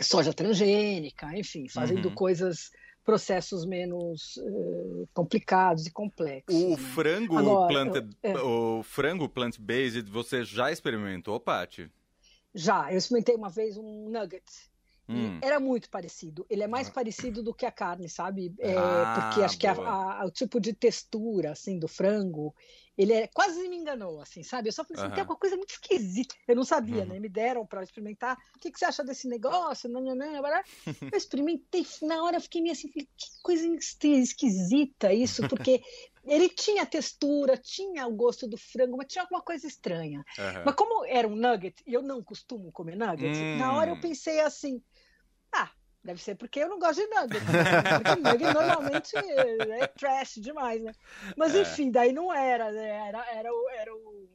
soja 0.01 0.33
transgênica, 0.33 1.37
enfim, 1.37 1.67
fazendo 1.67 2.09
uhum. 2.09 2.15
coisas 2.15 2.71
processos 3.03 3.65
menos 3.65 4.37
uh, 4.37 5.07
complicados 5.13 5.85
e 5.85 5.91
complexos. 5.91 6.55
O 6.55 6.69
né? 6.69 6.77
frango 6.77 7.37
Agora, 7.37 7.67
plant, 7.67 8.15
é. 8.23 8.37
o 8.37 8.81
frango 8.81 9.27
plant 9.27 9.59
based 9.59 10.09
você 10.09 10.43
já 10.43 10.71
experimentou, 10.71 11.39
Paty? 11.39 11.91
Já, 12.55 12.91
eu 12.91 12.97
experimentei 12.97 13.35
uma 13.35 13.49
vez 13.49 13.77
um 13.77 14.09
nugget. 14.09 14.43
Hum. 15.09 15.37
Era 15.41 15.59
muito 15.59 15.89
parecido. 15.89 16.45
Ele 16.49 16.63
é 16.63 16.67
mais 16.67 16.87
ah. 16.87 16.91
parecido 16.91 17.43
do 17.43 17.53
que 17.53 17.65
a 17.65 17.71
carne, 17.71 18.07
sabe? 18.07 18.53
É, 18.59 18.77
ah, 18.77 19.27
porque 19.27 19.43
acho 19.43 19.59
boa. 19.59 19.73
que 19.75 19.81
a, 19.81 20.21
a, 20.21 20.25
o 20.25 20.31
tipo 20.31 20.61
de 20.61 20.73
textura 20.73 21.51
assim 21.51 21.77
do 21.77 21.89
frango 21.89 22.55
ele 22.97 23.13
é, 23.13 23.27
quase 23.27 23.67
me 23.67 23.75
enganou, 23.75 24.21
assim, 24.21 24.43
sabe? 24.43 24.69
Eu 24.69 24.73
só 24.73 24.83
falei 24.83 25.01
assim, 25.01 25.09
uhum. 25.09 25.13
tem 25.13 25.21
alguma 25.21 25.39
coisa 25.39 25.57
muito 25.57 25.71
esquisita. 25.71 26.35
Eu 26.47 26.55
não 26.55 26.63
sabia, 26.63 27.01
uhum. 27.01 27.07
né? 27.07 27.19
Me 27.19 27.29
deram 27.29 27.65
para 27.65 27.83
experimentar. 27.83 28.37
O 28.55 28.59
que, 28.59 28.71
que 28.71 28.77
você 28.77 28.85
acha 28.85 29.03
desse 29.03 29.27
negócio? 29.27 29.89
Não, 29.89 30.01
não, 30.01 30.15
não, 30.15 30.35
eu 31.11 31.17
experimentei, 31.17 31.85
na 32.03 32.23
hora 32.23 32.37
eu 32.37 32.41
fiquei 32.41 32.61
meio 32.61 32.73
assim, 32.73 32.87
que 32.89 33.07
coisa 33.41 33.67
esquisita 33.67 35.11
isso, 35.11 35.41
porque 35.49 35.81
ele 36.23 36.49
tinha 36.49 36.85
textura, 36.85 37.57
tinha 37.57 38.07
o 38.07 38.15
gosto 38.15 38.47
do 38.47 38.57
frango, 38.57 38.95
mas 38.95 39.07
tinha 39.07 39.23
alguma 39.23 39.41
coisa 39.41 39.67
estranha. 39.67 40.23
Uhum. 40.37 40.63
Mas 40.65 40.75
como 40.75 41.05
era 41.05 41.27
um 41.27 41.35
nugget, 41.35 41.83
e 41.85 41.93
eu 41.93 42.01
não 42.01 42.23
costumo 42.23 42.71
comer 42.71 42.95
nugget, 42.95 43.35
hum. 43.35 43.57
na 43.57 43.73
hora 43.73 43.91
eu 43.91 43.99
pensei 43.99 44.39
assim, 44.39 44.81
deve 46.03 46.21
ser 46.21 46.35
porque 46.35 46.59
eu 46.59 46.69
não 46.69 46.79
gosto 46.79 47.01
de 47.01 47.07
nugget. 47.07 47.43
Né? 47.45 47.99
Porque 47.99 48.21
nugget 48.21 48.53
normalmente 48.53 49.15
é 49.15 49.87
trash 49.87 50.35
demais, 50.35 50.81
né? 50.83 50.93
Mas 51.37 51.55
é. 51.55 51.61
enfim, 51.61 51.91
daí 51.91 52.11
não 52.11 52.33
era, 52.33 52.71
né? 52.71 53.07
Era, 53.07 53.25
era, 53.31 53.53
o, 53.53 53.69
era 53.69 53.95
o 53.95 54.29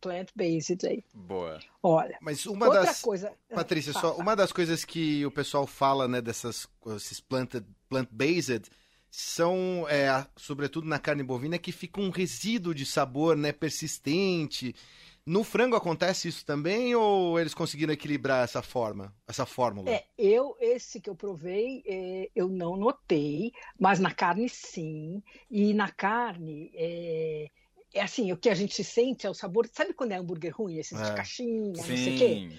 plant-based 0.00 0.86
aí. 0.86 1.04
Boa. 1.14 1.60
Olha. 1.82 2.16
Mas 2.20 2.46
uma 2.46 2.66
outra 2.66 2.84
das 2.84 3.00
coisa, 3.00 3.32
Patrícia, 3.54 3.92
só 3.92 4.16
uma 4.16 4.34
das 4.34 4.52
coisas 4.52 4.84
que 4.84 5.24
o 5.26 5.30
pessoal 5.30 5.66
fala, 5.66 6.08
né, 6.08 6.20
dessas 6.20 6.68
esses 6.96 7.20
plant 7.20 7.56
plant-based 7.88 8.70
são, 9.10 9.86
é, 9.90 10.26
sobretudo 10.36 10.86
na 10.86 10.98
carne 10.98 11.22
bovina, 11.22 11.58
que 11.58 11.70
fica 11.70 12.00
um 12.00 12.08
resíduo 12.08 12.74
de 12.74 12.86
sabor, 12.86 13.36
né, 13.36 13.52
persistente. 13.52 14.74
No 15.24 15.44
frango 15.44 15.76
acontece 15.76 16.26
isso 16.26 16.44
também 16.44 16.96
ou 16.96 17.38
eles 17.38 17.54
conseguiram 17.54 17.92
equilibrar 17.92 18.42
essa 18.42 18.60
forma, 18.60 19.14
essa 19.26 19.46
fórmula? 19.46 19.88
É, 19.88 20.04
eu 20.18 20.56
esse 20.60 21.00
que 21.00 21.08
eu 21.08 21.14
provei, 21.14 21.82
é, 21.86 22.28
eu 22.34 22.48
não 22.48 22.76
notei, 22.76 23.52
mas 23.78 24.00
na 24.00 24.12
carne 24.12 24.48
sim. 24.48 25.22
E 25.48 25.72
na 25.74 25.92
carne 25.92 26.72
é, 26.74 27.48
assim, 28.02 28.32
o 28.32 28.36
que 28.36 28.48
a 28.48 28.54
gente 28.54 28.82
sente 28.82 29.26
é 29.26 29.30
o 29.30 29.34
sabor. 29.34 29.68
Sabe 29.72 29.92
quando 29.94 30.12
é 30.12 30.16
hambúrguer 30.16 30.54
ruim, 30.54 30.78
esses 30.78 30.98
é. 31.00 31.04
de 31.04 31.14
caixinha, 31.14 31.74
Sim. 31.74 31.90
não 31.90 31.96
sei 31.96 32.14
o 32.14 32.18
quê? 32.18 32.58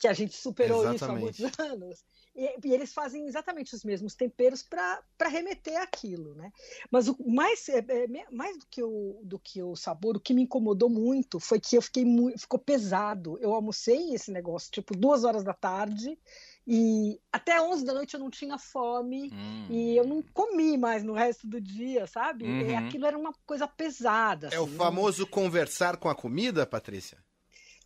Que 0.00 0.08
a 0.08 0.12
gente 0.12 0.34
superou 0.34 0.82
Exatamente. 0.82 1.42
isso 1.42 1.44
há 1.46 1.48
muitos 1.48 1.58
anos. 1.60 2.04
E, 2.36 2.56
e, 2.64 2.72
eles 2.72 2.92
fazem 2.92 3.26
exatamente 3.26 3.74
os 3.74 3.84
mesmos 3.84 4.14
temperos 4.16 4.60
para 4.62 5.28
remeter 5.28 5.80
aquilo, 5.80 6.34
né? 6.34 6.52
Mas 6.90 7.06
o 7.06 7.16
mais, 7.24 7.68
é, 7.68 7.78
é, 7.78 8.30
mais 8.32 8.58
do, 8.58 8.66
que 8.66 8.82
o, 8.82 9.20
do 9.22 9.38
que 9.38 9.62
o 9.62 9.76
sabor, 9.76 10.16
o 10.16 10.20
que 10.20 10.34
me 10.34 10.42
incomodou 10.42 10.90
muito 10.90 11.38
foi 11.38 11.60
que 11.60 11.76
eu 11.76 11.82
fiquei 11.82 12.04
muito, 12.04 12.40
ficou 12.40 12.58
pesado. 12.58 13.38
Eu 13.40 13.54
almocei 13.54 14.14
esse 14.14 14.32
negócio 14.32 14.72
tipo 14.72 14.96
duas 14.96 15.22
horas 15.22 15.44
da 15.44 15.54
tarde 15.54 16.18
e 16.66 17.20
até 17.30 17.60
11 17.60 17.84
da 17.84 17.92
noite 17.92 18.14
eu 18.14 18.20
não 18.20 18.30
tinha 18.30 18.56
fome 18.58 19.30
hum. 19.32 19.66
e 19.68 19.94
eu 19.96 20.06
não 20.06 20.22
comi 20.32 20.78
mais 20.78 21.04
no 21.04 21.12
resto 21.12 21.46
do 21.46 21.60
dia, 21.60 22.06
sabe? 22.06 22.44
Uhum. 22.44 22.70
E 22.70 22.74
aquilo 22.74 23.04
era 23.06 23.18
uma 23.18 23.34
coisa 23.44 23.68
pesada. 23.68 24.48
É 24.50 24.58
o 24.58 24.64
assim, 24.64 24.76
famoso 24.76 25.26
conversar 25.26 25.98
com 25.98 26.08
a 26.08 26.14
comida, 26.14 26.64
Patrícia? 26.64 27.18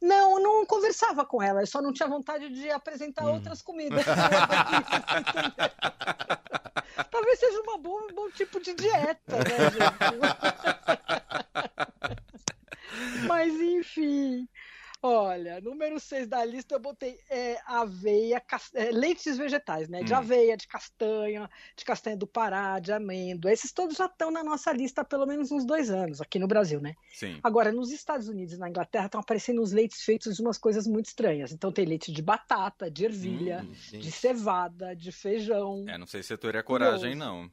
Não, 0.01 0.39
eu 0.39 0.43
não 0.43 0.65
conversava 0.65 1.27
com 1.27 1.43
ela, 1.43 1.61
eu 1.61 1.67
só 1.67 1.83
não 1.83 1.93
tinha 1.93 2.09
vontade 2.09 2.49
de 2.51 2.71
apresentar 2.71 3.25
hum. 3.25 3.35
outras 3.35 3.61
comidas. 3.61 4.05
Talvez 7.11 7.41
seja 7.41 7.61
uma 7.63 7.79
boa, 7.79 8.05
um 8.05 8.15
bom 8.15 8.31
tipo 8.31 8.61
de 8.61 8.75
dieta, 8.75 9.39
né, 9.39 9.71
gente? 9.73 9.99
Mas 13.27 13.53
enfim. 13.55 14.49
Olha, 15.39 15.61
número 15.61 16.01
6 16.01 16.27
da 16.27 16.45
lista 16.45 16.75
eu 16.75 16.81
botei 16.81 17.17
é, 17.31 17.59
aveia, 17.65 18.43
é, 18.75 18.91
leites 18.91 19.39
vegetais, 19.39 19.89
né? 19.89 20.03
De 20.03 20.13
hum. 20.13 20.17
aveia, 20.17 20.57
de 20.57 20.67
castanha, 20.67 21.49
de 21.77 21.85
castanha 21.85 22.17
do 22.17 22.27
Pará, 22.27 22.81
de 22.81 22.93
amêndoa. 22.93 23.53
Esses 23.53 23.71
todos 23.71 23.97
já 23.97 24.07
estão 24.07 24.33
na 24.33 24.43
nossa 24.43 24.73
lista 24.73 25.03
há 25.03 25.05
pelo 25.05 25.27
menos 25.27 25.53
uns 25.53 25.65
dois 25.65 25.91
anos, 25.91 26.21
aqui 26.21 26.41
no 26.41 26.49
Brasil, 26.49 26.81
né? 26.81 26.97
Sim. 27.13 27.39
Agora, 27.41 27.71
nos 27.71 27.93
Estados 27.93 28.29
Unidos 28.29 28.55
e 28.55 28.59
na 28.59 28.69
Inglaterra 28.69 29.07
estão 29.07 29.21
aparecendo 29.21 29.63
os 29.63 29.71
leites 29.71 30.03
feitos 30.03 30.35
de 30.35 30.43
umas 30.43 30.59
coisas 30.59 30.89
muito 30.89 31.07
estranhas. 31.07 31.53
Então 31.53 31.71
tem 31.71 31.85
leite 31.85 32.11
de 32.11 32.21
batata, 32.21 32.91
de 32.91 33.05
ervilha, 33.05 33.65
hum, 33.65 33.99
de 33.99 34.11
cevada, 34.11 34.97
de 34.97 35.13
feijão. 35.13 35.85
É, 35.89 35.97
não 35.97 36.07
sei 36.07 36.25
se 36.25 36.33
eu 36.33 36.39
teria 36.39 36.65
coragem, 36.65 37.15
não. 37.15 37.49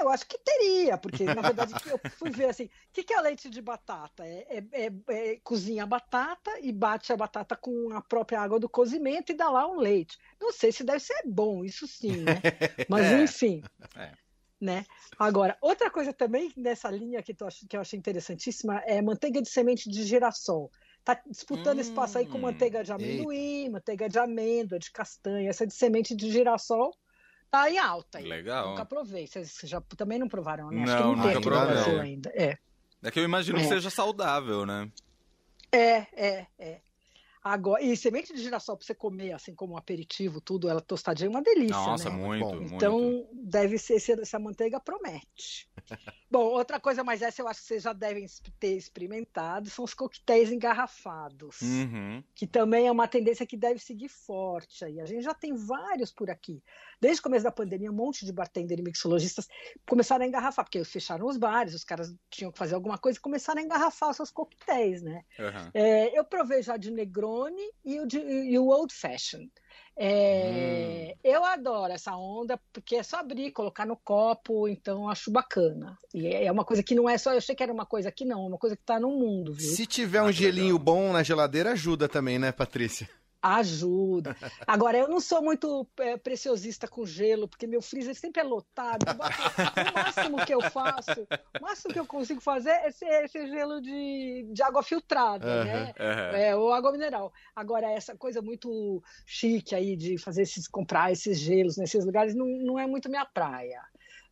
Eu 0.00 0.08
acho 0.08 0.26
que 0.26 0.38
teria, 0.38 0.96
porque 0.96 1.24
na 1.24 1.40
verdade 1.42 1.72
eu 1.90 2.00
fui 2.12 2.30
ver 2.30 2.46
assim, 2.46 2.64
o 2.64 2.70
que, 2.92 3.02
que 3.02 3.12
é 3.12 3.20
leite 3.20 3.50
de 3.50 3.60
batata? 3.60 4.26
É, 4.26 4.46
é, 4.48 4.64
é, 4.72 4.92
é, 5.08 5.36
cozinha 5.42 5.82
a 5.82 5.86
batata 5.86 6.50
e 6.60 6.72
bate 6.72 7.12
a 7.12 7.16
batata 7.16 7.56
com 7.56 7.92
a 7.92 8.00
própria 8.00 8.40
água 8.40 8.58
do 8.58 8.68
cozimento 8.68 9.32
e 9.32 9.36
dá 9.36 9.50
lá 9.50 9.66
um 9.66 9.76
leite. 9.76 10.18
Não 10.40 10.52
sei 10.52 10.72
se 10.72 10.84
deve 10.84 11.00
ser 11.00 11.22
bom, 11.26 11.64
isso 11.64 11.86
sim, 11.86 12.16
né? 12.18 12.40
Mas 12.88 13.06
é. 13.06 13.22
enfim. 13.22 13.62
É. 13.96 14.12
Né? 14.60 14.84
Agora, 15.16 15.56
outra 15.60 15.88
coisa 15.88 16.12
também 16.12 16.52
nessa 16.56 16.90
linha 16.90 17.22
que, 17.22 17.32
que 17.68 17.76
eu 17.76 17.80
achei 17.80 17.96
interessantíssima 17.98 18.82
é 18.86 19.00
manteiga 19.00 19.40
de 19.40 19.48
semente 19.48 19.88
de 19.88 20.02
girassol. 20.02 20.70
Tá 21.04 21.20
disputando 21.26 21.78
hum, 21.78 21.80
espaço 21.80 22.18
aí 22.18 22.26
com 22.26 22.38
manteiga 22.38 22.82
de 22.82 22.92
amendoim, 22.92 23.60
eita. 23.60 23.70
manteiga 23.70 24.08
de 24.08 24.18
amêndoa, 24.18 24.78
de 24.78 24.90
castanha, 24.90 25.48
essa 25.48 25.66
de 25.66 25.72
semente 25.72 26.14
de 26.14 26.30
girassol 26.30 26.92
tá 27.50 27.70
em 27.70 27.78
alta. 27.78 28.18
Aí. 28.18 28.24
Legal. 28.24 28.70
Nunca 28.70 28.84
provei. 28.84 29.26
Vocês 29.26 29.58
já 29.64 29.80
também 29.96 30.18
não 30.18 30.28
provaram, 30.28 30.70
né? 30.70 30.76
Não, 30.76 30.82
Acho 30.84 30.96
que 30.96 31.02
não 31.02 31.16
nunca 31.16 31.32
tem 31.32 31.40
provei. 31.40 31.66
Brasil 31.66 32.00
ainda. 32.00 32.32
É. 32.34 32.58
É 33.02 33.10
que 33.10 33.20
eu 33.20 33.24
imagino 33.24 33.58
é. 33.58 33.62
que 33.62 33.68
seja 33.68 33.90
saudável, 33.90 34.66
né? 34.66 34.90
É, 35.70 36.06
é, 36.16 36.46
é. 36.58 36.80
Agora, 37.42 37.82
e 37.82 37.96
semente 37.96 38.34
de 38.34 38.42
girassol 38.42 38.76
para 38.76 38.84
você 38.84 38.94
comer, 38.94 39.32
assim 39.32 39.54
como 39.54 39.74
um 39.74 39.76
aperitivo, 39.76 40.40
tudo, 40.40 40.68
ela 40.68 40.80
tostadinha 40.80 41.28
é 41.28 41.30
uma 41.30 41.42
delícia. 41.42 41.76
Nossa, 41.76 42.10
né? 42.10 42.16
muito, 42.16 42.44
Bom, 42.44 42.62
Então, 42.62 43.00
muito. 43.00 43.28
deve 43.32 43.78
ser, 43.78 43.96
essa 44.20 44.38
manteiga 44.38 44.80
promete. 44.80 45.68
Bom, 46.30 46.44
outra 46.44 46.78
coisa, 46.78 47.02
mas 47.02 47.22
essa 47.22 47.40
eu 47.40 47.48
acho 47.48 47.60
que 47.60 47.66
vocês 47.66 47.82
já 47.82 47.92
devem 47.92 48.26
ter 48.60 48.76
experimentado, 48.76 49.70
são 49.70 49.84
os 49.84 49.94
coquetéis 49.94 50.52
engarrafados. 50.52 51.60
Uhum. 51.62 52.22
Que 52.34 52.46
também 52.46 52.86
é 52.86 52.92
uma 52.92 53.08
tendência 53.08 53.46
que 53.46 53.56
deve 53.56 53.78
seguir 53.80 54.08
forte 54.08 54.84
aí. 54.84 55.00
A 55.00 55.06
gente 55.06 55.22
já 55.22 55.34
tem 55.34 55.54
vários 55.54 56.12
por 56.12 56.30
aqui. 56.30 56.62
Desde 57.00 57.20
o 57.20 57.22
começo 57.22 57.44
da 57.44 57.52
pandemia, 57.52 57.90
um 57.90 57.94
monte 57.94 58.26
de 58.26 58.32
bartender 58.32 58.78
e 58.78 58.82
mixologistas 58.82 59.48
começaram 59.88 60.24
a 60.24 60.28
engarrafar, 60.28 60.64
porque 60.64 60.84
fecharam 60.84 61.26
os 61.26 61.36
bares, 61.36 61.74
os 61.74 61.84
caras 61.84 62.14
tinham 62.28 62.52
que 62.52 62.58
fazer 62.58 62.74
alguma 62.74 62.98
coisa 62.98 63.18
e 63.18 63.22
começaram 63.22 63.60
a 63.60 63.64
engarrafar 63.64 64.10
os 64.10 64.16
seus 64.16 64.30
coquetéis, 64.30 65.02
né? 65.02 65.24
Uhum. 65.38 65.70
É, 65.72 66.18
eu 66.18 66.24
provei 66.24 66.62
já 66.62 66.76
de 66.76 66.90
Negroni 66.90 67.70
e 67.84 68.00
o, 68.00 68.06
de, 68.06 68.18
e 68.18 68.58
o 68.58 68.66
Old 68.66 68.92
Fashioned. 68.92 69.50
É, 70.00 71.12
hum. 71.12 71.18
Eu 71.24 71.44
adoro 71.44 71.92
essa 71.92 72.16
onda, 72.16 72.58
porque 72.72 72.96
é 72.96 73.02
só 73.02 73.18
abrir, 73.18 73.50
colocar 73.50 73.84
no 73.84 73.96
copo, 73.96 74.68
então 74.68 75.10
acho 75.10 75.30
bacana. 75.30 75.98
E 76.14 76.28
é 76.28 76.50
uma 76.52 76.64
coisa 76.64 76.82
que 76.82 76.94
não 76.94 77.08
é 77.08 77.18
só, 77.18 77.32
eu 77.32 77.38
achei 77.38 77.54
que 77.54 77.62
era 77.62 77.72
uma 77.72 77.84
coisa 77.84 78.12
que 78.12 78.24
não, 78.24 78.44
é 78.44 78.48
uma 78.48 78.58
coisa 78.58 78.76
que 78.76 78.82
está 78.82 79.00
no 79.00 79.10
mundo, 79.10 79.52
viu? 79.52 79.74
Se 79.74 79.84
tiver 79.86 80.22
um 80.22 80.26
ah, 80.26 80.32
gelinho 80.32 80.74
legal. 80.74 80.78
bom 80.78 81.12
na 81.12 81.24
geladeira, 81.24 81.72
ajuda 81.72 82.08
também, 82.08 82.38
né, 82.38 82.52
Patrícia? 82.52 83.08
Ajuda. 83.40 84.36
Agora, 84.66 84.98
eu 84.98 85.08
não 85.08 85.20
sou 85.20 85.40
muito 85.42 85.86
é, 85.98 86.16
preciosista 86.16 86.88
com 86.88 87.06
gelo, 87.06 87.46
porque 87.46 87.66
meu 87.66 87.80
freezer 87.80 88.14
sempre 88.14 88.42
é 88.42 88.44
lotado. 88.44 89.04
O 89.08 89.94
máximo 89.94 90.44
que 90.44 90.52
eu 90.52 90.60
faço, 90.60 91.26
o 91.58 91.62
máximo 91.62 91.92
que 91.92 92.00
eu 92.00 92.06
consigo 92.06 92.40
fazer 92.40 92.70
é 92.70 92.88
esse, 92.88 93.04
esse 93.04 93.46
gelo 93.46 93.80
de, 93.80 94.48
de 94.52 94.62
água 94.62 94.82
filtrada, 94.82 95.46
uhum, 95.46 95.64
né? 95.64 95.94
Uhum. 95.98 96.36
É, 96.36 96.56
ou 96.56 96.72
água 96.72 96.90
mineral. 96.90 97.32
Agora, 97.54 97.90
essa 97.90 98.16
coisa 98.16 98.42
muito 98.42 99.02
chique 99.24 99.74
aí 99.74 99.96
de 99.96 100.18
fazer 100.18 100.42
esses, 100.42 100.66
comprar 100.66 101.12
esses 101.12 101.38
gelos 101.38 101.76
nesses 101.76 102.04
lugares 102.04 102.34
não, 102.34 102.46
não 102.46 102.78
é 102.78 102.86
muito 102.86 103.08
minha 103.08 103.24
praia. 103.24 103.80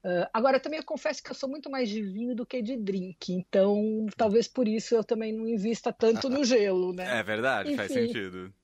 Uh, 0.04 0.26
agora, 0.32 0.60
também 0.60 0.78
eu 0.78 0.84
confesso 0.84 1.22
que 1.22 1.30
eu 1.30 1.34
sou 1.34 1.48
muito 1.48 1.68
mais 1.68 1.88
de 1.88 2.00
vinho 2.00 2.34
do 2.34 2.46
que 2.46 2.62
de 2.62 2.76
drink, 2.76 3.32
então 3.32 4.06
talvez 4.16 4.46
por 4.46 4.68
isso 4.68 4.94
eu 4.94 5.02
também 5.02 5.32
não 5.32 5.48
invista 5.48 5.92
tanto 5.92 6.28
no 6.30 6.44
gelo, 6.44 6.92
né? 6.92 7.18
É 7.18 7.22
verdade, 7.24 7.70
Enfim. 7.70 7.76
faz 7.76 7.92
sentido. 7.92 8.54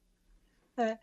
É. 0.78 0.98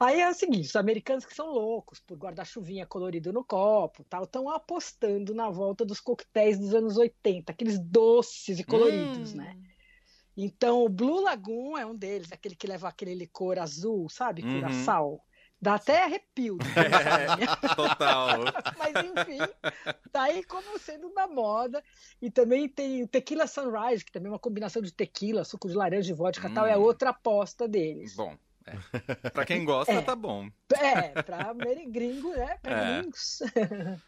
Aí 0.00 0.20
é 0.20 0.30
o 0.30 0.34
seguinte, 0.34 0.66
os 0.66 0.76
americanos 0.76 1.26
que 1.26 1.34
são 1.34 1.52
loucos 1.52 2.00
por 2.00 2.16
guarda-chuvinha 2.16 2.86
colorido 2.86 3.32
no 3.32 3.44
copo, 3.44 4.02
tal, 4.04 4.24
estão 4.24 4.48
apostando 4.48 5.34
na 5.34 5.50
volta 5.50 5.84
dos 5.84 6.00
coquetéis 6.00 6.58
dos 6.58 6.74
anos 6.74 6.96
80, 6.96 7.52
aqueles 7.52 7.78
doces 7.78 8.58
e 8.58 8.64
coloridos, 8.64 9.34
né? 9.34 9.52
hum. 9.54 9.60
né? 9.60 9.70
Então, 10.36 10.84
o 10.84 10.88
Blue 10.88 11.20
Lagoon 11.20 11.76
é 11.76 11.84
um 11.84 11.94
deles, 11.94 12.32
aquele 12.32 12.54
que 12.54 12.66
leva 12.66 12.88
aquele 12.88 13.14
licor 13.14 13.58
azul, 13.58 14.08
sabe? 14.08 14.42
Uhum. 14.42 14.60
Curaçao. 14.60 15.20
Dá 15.60 15.74
até 15.74 16.04
arrepio. 16.04 16.56
É, 16.74 17.36
total. 17.76 18.38
Mas 18.78 18.94
enfim, 19.04 19.38
tá 20.10 20.22
aí 20.22 20.42
como 20.44 20.78
sendo 20.78 21.12
da 21.12 21.26
moda. 21.26 21.84
E 22.22 22.30
também 22.30 22.66
tem 22.66 23.02
o 23.02 23.08
Tequila 23.08 23.46
Sunrise, 23.46 24.02
que 24.02 24.10
também 24.10 24.28
é 24.28 24.32
uma 24.32 24.38
combinação 24.38 24.80
de 24.80 24.90
tequila, 24.90 25.44
suco 25.44 25.68
de 25.68 25.74
laranja 25.74 26.10
e 26.10 26.14
vodka 26.14 26.48
hum. 26.48 26.54
tal, 26.54 26.66
é 26.66 26.78
hum. 26.78 26.80
outra 26.80 27.10
aposta 27.10 27.68
deles. 27.68 28.16
Bom. 28.16 28.34
É. 28.70 29.30
Pra 29.30 29.44
quem 29.44 29.64
gosta, 29.64 29.92
é. 29.92 30.02
tá 30.02 30.14
bom. 30.14 30.48
É, 30.74 31.22
pra 31.22 31.54
gringo, 31.88 32.30
né? 32.34 32.58
Pra 32.62 32.72
é. 32.72 33.00
gringos. 33.00 33.38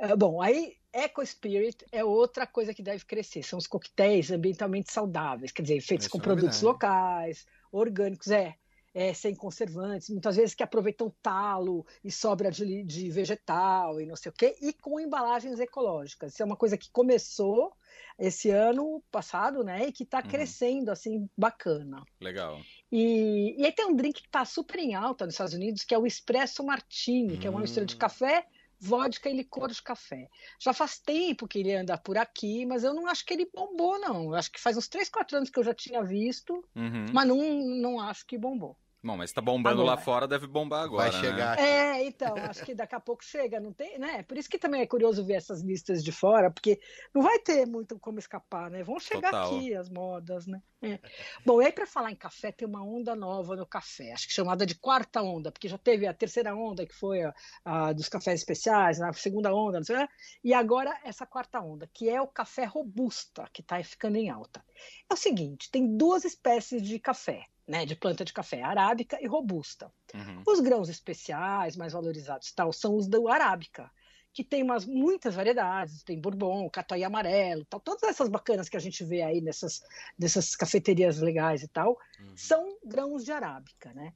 É, 0.00 0.14
bom, 0.14 0.40
aí 0.40 0.76
Eco 0.92 1.26
Spirit 1.26 1.84
é 1.90 2.04
outra 2.04 2.46
coisa 2.46 2.72
que 2.72 2.84
deve 2.84 3.04
crescer. 3.04 3.42
São 3.42 3.58
os 3.58 3.66
coquetéis 3.66 4.30
ambientalmente 4.30 4.92
saudáveis, 4.92 5.50
quer 5.50 5.62
dizer, 5.62 5.80
feitos 5.80 6.06
Isso 6.06 6.12
com 6.12 6.18
é 6.18 6.22
produtos 6.22 6.62
locais, 6.62 7.44
orgânicos, 7.72 8.30
é, 8.30 8.54
é, 8.94 9.12
sem 9.14 9.34
conservantes, 9.34 10.08
muitas 10.10 10.36
vezes 10.36 10.54
que 10.54 10.62
aproveitam 10.62 11.12
talo 11.22 11.86
e 12.02 12.10
sobra 12.10 12.50
de, 12.50 12.82
de 12.82 13.10
vegetal 13.10 14.00
e 14.00 14.06
não 14.06 14.16
sei 14.16 14.30
o 14.30 14.34
quê, 14.34 14.56
e 14.60 14.72
com 14.72 14.98
embalagens 14.98 15.60
ecológicas. 15.60 16.32
Isso 16.32 16.42
é 16.42 16.46
uma 16.46 16.56
coisa 16.56 16.76
que 16.76 16.90
começou 16.90 17.72
esse 18.18 18.50
ano 18.50 19.02
passado, 19.10 19.62
né? 19.62 19.86
E 19.86 19.92
que 19.92 20.02
está 20.02 20.18
uhum. 20.18 20.28
crescendo, 20.28 20.90
assim, 20.90 21.28
bacana. 21.36 22.02
Legal. 22.20 22.60
E, 22.90 23.54
e 23.56 23.64
aí 23.64 23.72
tem 23.72 23.86
um 23.86 23.94
drink 23.94 24.20
que 24.20 24.28
está 24.28 24.44
super 24.44 24.78
em 24.78 24.94
alta 24.94 25.24
nos 25.24 25.34
Estados 25.34 25.54
Unidos, 25.54 25.84
que 25.84 25.94
é 25.94 25.98
o 25.98 26.06
Espresso 26.06 26.64
Martini, 26.64 27.38
que 27.38 27.46
é 27.46 27.50
uma 27.50 27.60
mistura 27.60 27.86
de 27.86 27.94
hum. 27.94 27.98
café, 27.98 28.44
vodka 28.80 29.28
e 29.28 29.34
licor 29.34 29.70
de 29.70 29.82
café. 29.82 30.28
Já 30.58 30.72
faz 30.72 30.98
tempo 30.98 31.48
que 31.48 31.58
ele 31.58 31.74
anda 31.74 31.98
por 31.98 32.16
aqui, 32.16 32.64
mas 32.64 32.84
eu 32.84 32.94
não 32.94 33.06
acho 33.06 33.24
que 33.24 33.34
ele 33.34 33.50
bombou, 33.52 33.98
não. 33.98 34.24
Eu 34.24 34.34
acho 34.34 34.50
que 34.50 34.60
faz 34.60 34.76
uns 34.76 34.88
3, 34.88 35.08
4 35.08 35.36
anos 35.36 35.50
que 35.50 35.58
eu 35.58 35.64
já 35.64 35.74
tinha 35.74 36.02
visto, 36.02 36.64
uhum. 36.74 37.06
mas 37.12 37.26
não, 37.26 37.36
não 37.36 38.00
acho 38.00 38.26
que 38.26 38.38
bombou. 38.38 38.76
Bom, 39.00 39.16
mas 39.16 39.32
tá 39.32 39.40
bombando 39.40 39.82
agora. 39.82 39.96
lá 39.96 40.02
fora, 40.02 40.26
deve 40.26 40.48
bombar 40.48 40.82
agora. 40.82 41.10
Vai 41.10 41.20
chegar. 41.20 41.56
Né? 41.56 41.62
É, 41.62 42.04
então, 42.04 42.34
acho 42.36 42.64
que 42.64 42.74
daqui 42.74 42.96
a 42.96 43.00
pouco 43.00 43.24
chega, 43.24 43.60
não 43.60 43.72
tem, 43.72 43.96
né? 43.96 44.24
Por 44.24 44.36
isso 44.36 44.50
que 44.50 44.58
também 44.58 44.80
é 44.80 44.86
curioso 44.86 45.24
ver 45.24 45.34
essas 45.34 45.62
listas 45.62 46.02
de 46.02 46.10
fora, 46.10 46.50
porque 46.50 46.80
não 47.14 47.22
vai 47.22 47.38
ter 47.38 47.64
muito 47.64 47.96
como 48.00 48.18
escapar, 48.18 48.68
né? 48.68 48.82
Vão 48.82 48.98
chegar 48.98 49.30
Total. 49.30 49.56
aqui 49.56 49.72
as 49.72 49.88
modas, 49.88 50.48
né? 50.48 50.60
É. 50.82 50.98
Bom, 51.46 51.62
e 51.62 51.66
aí 51.66 51.72
para 51.72 51.86
falar 51.86 52.10
em 52.10 52.16
café, 52.16 52.50
tem 52.50 52.66
uma 52.66 52.84
onda 52.84 53.14
nova 53.14 53.54
no 53.54 53.66
café, 53.66 54.12
acho 54.12 54.26
que 54.26 54.34
chamada 54.34 54.66
de 54.66 54.74
quarta 54.74 55.22
onda, 55.22 55.52
porque 55.52 55.68
já 55.68 55.78
teve 55.78 56.06
a 56.06 56.14
terceira 56.14 56.54
onda, 56.54 56.84
que 56.84 56.94
foi 56.94 57.22
a, 57.22 57.34
a 57.64 57.92
dos 57.92 58.08
cafés 58.08 58.40
especiais, 58.40 59.00
a 59.00 59.12
segunda 59.12 59.54
onda, 59.54 59.78
não 59.78 59.84
sei, 59.84 59.96
né? 59.96 60.08
e 60.42 60.52
agora 60.52 60.96
essa 61.04 61.24
quarta 61.24 61.60
onda, 61.60 61.88
que 61.92 62.08
é 62.08 62.20
o 62.20 62.26
café 62.26 62.64
robusta, 62.64 63.48
que 63.52 63.60
está 63.60 63.82
ficando 63.82 64.16
em 64.16 64.28
alta. 64.28 64.64
É 65.08 65.14
o 65.14 65.16
seguinte, 65.16 65.70
tem 65.70 65.96
duas 65.96 66.24
espécies 66.24 66.82
de 66.82 66.98
café 66.98 67.46
né, 67.68 67.84
de 67.84 67.94
planta 67.94 68.24
de 68.24 68.32
café, 68.32 68.62
arábica 68.62 69.18
e 69.20 69.26
robusta. 69.26 69.92
Uhum. 70.14 70.42
Os 70.46 70.60
grãos 70.60 70.88
especiais, 70.88 71.76
mais 71.76 71.92
valorizados 71.92 72.50
tal, 72.52 72.72
são 72.72 72.96
os 72.96 73.06
do 73.06 73.28
arábica, 73.28 73.90
que 74.32 74.42
tem 74.42 74.62
umas, 74.62 74.86
muitas 74.86 75.34
variedades, 75.34 76.02
tem 76.02 76.18
bourbon, 76.18 76.68
catuai 76.70 77.04
amarelo, 77.04 77.64
tal, 77.66 77.78
todas 77.78 78.04
essas 78.04 78.28
bacanas 78.28 78.68
que 78.68 78.76
a 78.76 78.80
gente 78.80 79.04
vê 79.04 79.22
aí 79.22 79.40
nessas, 79.42 79.82
nessas 80.18 80.56
cafeterias 80.56 81.18
legais 81.18 81.62
e 81.62 81.68
tal, 81.68 81.98
uhum. 82.20 82.36
são 82.36 82.78
grãos 82.84 83.24
de 83.24 83.32
arábica, 83.32 83.92
né? 83.92 84.14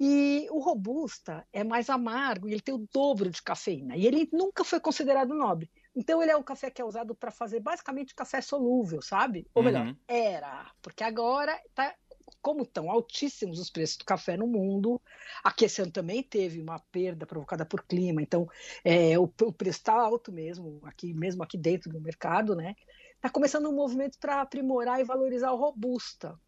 E 0.00 0.46
o 0.50 0.60
robusta 0.60 1.44
é 1.52 1.64
mais 1.64 1.90
amargo 1.90 2.48
e 2.48 2.52
ele 2.52 2.60
tem 2.60 2.74
o 2.74 2.86
dobro 2.92 3.30
de 3.30 3.42
cafeína. 3.42 3.96
E 3.96 4.06
ele 4.06 4.28
nunca 4.32 4.62
foi 4.62 4.78
considerado 4.78 5.34
nobre. 5.34 5.68
Então 5.94 6.22
ele 6.22 6.30
é 6.30 6.36
um 6.36 6.42
café 6.42 6.70
que 6.70 6.80
é 6.80 6.84
usado 6.84 7.16
para 7.16 7.32
fazer 7.32 7.58
basicamente 7.58 8.14
café 8.14 8.40
solúvel, 8.40 9.02
sabe? 9.02 9.44
Ou 9.52 9.60
melhor, 9.60 9.86
uhum. 9.86 9.96
era, 10.06 10.70
porque 10.80 11.02
agora 11.02 11.60
está 11.66 11.92
como 12.40 12.62
estão 12.62 12.90
altíssimos 12.90 13.58
os 13.58 13.70
preços 13.70 13.96
do 13.96 14.04
café 14.04 14.36
no 14.36 14.46
mundo, 14.46 15.00
aqui 15.42 15.64
esse 15.64 15.82
ano 15.82 15.92
também 15.92 16.22
teve 16.22 16.60
uma 16.60 16.78
perda 16.78 17.26
provocada 17.26 17.64
por 17.64 17.84
clima, 17.84 18.22
então 18.22 18.48
é, 18.84 19.18
o, 19.18 19.24
o, 19.24 19.52
preço 19.52 19.78
está 19.78 19.94
alto 19.94 20.32
mesmo, 20.32 20.80
aqui 20.84 21.12
mesmo 21.14 21.42
aqui 21.42 21.58
dentro 21.58 21.90
do 21.90 22.00
mercado, 22.00 22.54
né? 22.54 22.74
Está 23.16 23.28
começando 23.28 23.68
um 23.68 23.74
movimento 23.74 24.18
para 24.18 24.40
aprimorar 24.40 25.00
e 25.00 25.04
valorizar 25.04 25.52
o 25.52 25.56
robusta. 25.56 26.38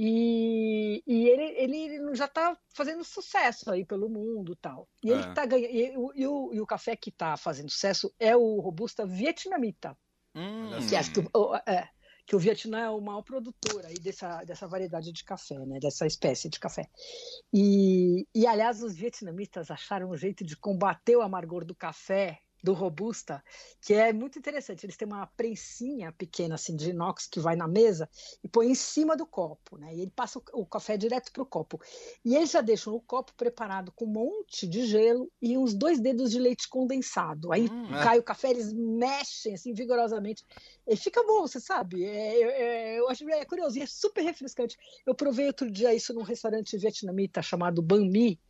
E, 0.00 1.02
e 1.04 1.28
ele, 1.28 1.42
ele, 1.56 2.14
já 2.14 2.26
está 2.26 2.56
fazendo 2.72 3.02
sucesso 3.02 3.68
aí 3.68 3.84
pelo 3.84 4.08
mundo 4.08 4.54
tal. 4.54 4.88
E 5.02 5.10
ele 5.10 5.22
é. 5.22 5.34
tá 5.34 5.44
ganhando. 5.44 5.72
E, 5.72 6.22
e, 6.22 6.26
o, 6.26 6.54
e 6.54 6.60
o 6.60 6.66
café 6.66 6.94
que 6.94 7.10
está 7.10 7.36
fazendo 7.36 7.68
sucesso 7.68 8.14
é 8.18 8.36
o 8.36 8.60
robusta 8.60 9.04
vietnamita. 9.04 9.98
Hum. 10.36 10.70
Que 10.88 10.94
acho 10.94 11.12
que 11.12 11.20
é, 11.66 11.88
que 12.28 12.36
o 12.36 12.38
Vietnã 12.38 12.80
é 12.80 12.90
o 12.90 13.00
maior 13.00 13.22
produtor 13.22 13.86
aí 13.86 13.94
dessa, 13.94 14.44
dessa 14.44 14.68
variedade 14.68 15.10
de 15.10 15.24
café, 15.24 15.58
né, 15.64 15.78
dessa 15.80 16.06
espécie 16.06 16.50
de 16.50 16.60
café. 16.60 16.86
E, 17.50 18.26
e, 18.34 18.46
aliás, 18.46 18.82
os 18.82 18.94
vietnamitas 18.94 19.70
acharam 19.70 20.10
um 20.10 20.16
jeito 20.16 20.44
de 20.44 20.54
combater 20.54 21.16
o 21.16 21.22
amargor 21.22 21.64
do 21.64 21.74
café 21.74 22.38
do 22.62 22.72
Robusta, 22.72 23.42
que 23.80 23.94
é 23.94 24.12
muito 24.12 24.38
interessante. 24.38 24.84
Eles 24.84 24.96
têm 24.96 25.06
uma 25.06 25.26
prensinha 25.26 26.12
pequena 26.12 26.56
assim 26.56 26.76
de 26.76 26.90
inox 26.90 27.26
que 27.26 27.40
vai 27.40 27.56
na 27.56 27.68
mesa 27.68 28.08
e 28.42 28.48
põe 28.48 28.70
em 28.70 28.74
cima 28.74 29.16
do 29.16 29.26
copo, 29.26 29.78
né? 29.78 29.94
E 29.94 30.02
ele 30.02 30.12
passa 30.14 30.40
o, 30.52 30.66
café 30.66 30.96
direto 30.96 31.32
para 31.32 31.42
o 31.42 31.46
copo. 31.46 31.80
E 32.24 32.34
eles 32.34 32.50
já 32.50 32.60
deixam 32.60 32.94
o 32.94 33.00
copo 33.00 33.32
preparado 33.36 33.92
com 33.92 34.04
um 34.04 34.12
monte 34.12 34.66
de 34.66 34.86
gelo 34.86 35.30
e 35.40 35.56
uns 35.56 35.74
dois 35.74 36.00
dedos 36.00 36.30
de 36.30 36.38
leite 36.38 36.68
condensado. 36.68 37.52
Aí 37.52 37.68
hum, 37.68 37.88
cai 38.02 38.16
é. 38.16 38.20
o 38.20 38.22
café, 38.22 38.50
eles 38.50 38.72
mexem 38.72 39.54
assim 39.54 39.72
vigorosamente. 39.72 40.44
E 40.86 40.96
fica 40.96 41.22
bom, 41.22 41.42
você 41.42 41.60
sabe? 41.60 42.04
É, 42.04 42.42
é, 42.42 42.98
eu 42.98 43.08
acho 43.08 43.28
é 43.28 43.44
curioso 43.44 43.78
e 43.78 43.82
é 43.82 43.86
super 43.86 44.22
refrescante. 44.22 44.76
Eu 45.06 45.14
provei 45.14 45.46
outro 45.46 45.70
dia 45.70 45.94
isso 45.94 46.12
num 46.14 46.22
restaurante 46.22 46.76
vietnamita 46.76 47.42
chamado 47.42 47.82
Banh 47.82 48.08
Mi, 48.08 48.40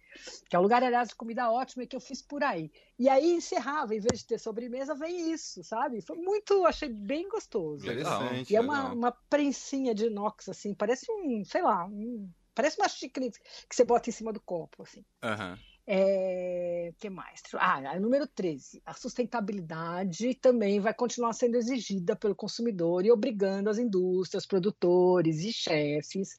que 0.49 0.57
é 0.57 0.59
um 0.59 0.63
lugar, 0.63 0.83
aliás, 0.83 1.09
de 1.09 1.15
comida 1.15 1.51
ótima 1.51 1.87
que 1.87 1.97
eu 1.97 2.01
fiz 2.01 2.23
por 2.23 2.43
aí. 2.43 2.71
E 2.99 3.09
aí 3.09 3.33
encerrava, 3.33 3.95
em 3.95 4.01
vez 4.01 4.21
de 4.21 4.27
ter 4.27 4.39
sobremesa, 4.39 4.95
vem 4.95 5.33
isso, 5.33 5.63
sabe? 5.63 6.01
Foi 6.01 6.17
muito, 6.17 6.67
achei 6.67 6.89
bem 6.89 7.29
gostoso. 7.29 7.85
Interessante. 7.85 8.53
E 8.53 8.57
é 8.57 8.61
uma, 8.61 8.93
uma 8.93 9.13
prensinha 9.13 9.95
de 9.95 10.07
inox, 10.07 10.49
assim, 10.49 10.75
parece 10.75 11.11
um, 11.11 11.45
sei 11.45 11.63
lá, 11.63 11.85
um, 11.87 12.29
parece 12.55 12.81
uma 12.81 12.89
xícara 12.89 13.29
que 13.31 13.75
você 13.75 13.85
bota 13.85 14.09
em 14.09 14.13
cima 14.13 14.33
do 14.33 14.41
copo, 14.41 14.83
assim. 14.83 15.05
Uhum. 15.23 15.57
É, 15.91 16.93
que 16.99 17.09
mais? 17.09 17.41
Ah, 17.55 17.99
número 17.99 18.27
13. 18.27 18.83
A 18.85 18.93
sustentabilidade 18.93 20.35
também 20.35 20.81
vai 20.81 20.93
continuar 20.93 21.33
sendo 21.33 21.57
exigida 21.57 22.15
pelo 22.15 22.35
consumidor 22.35 23.07
e 23.07 23.11
obrigando 23.11 23.71
as 23.71 23.79
indústrias, 23.79 24.45
produtores 24.45 25.39
e 25.41 25.53
chefes 25.53 26.39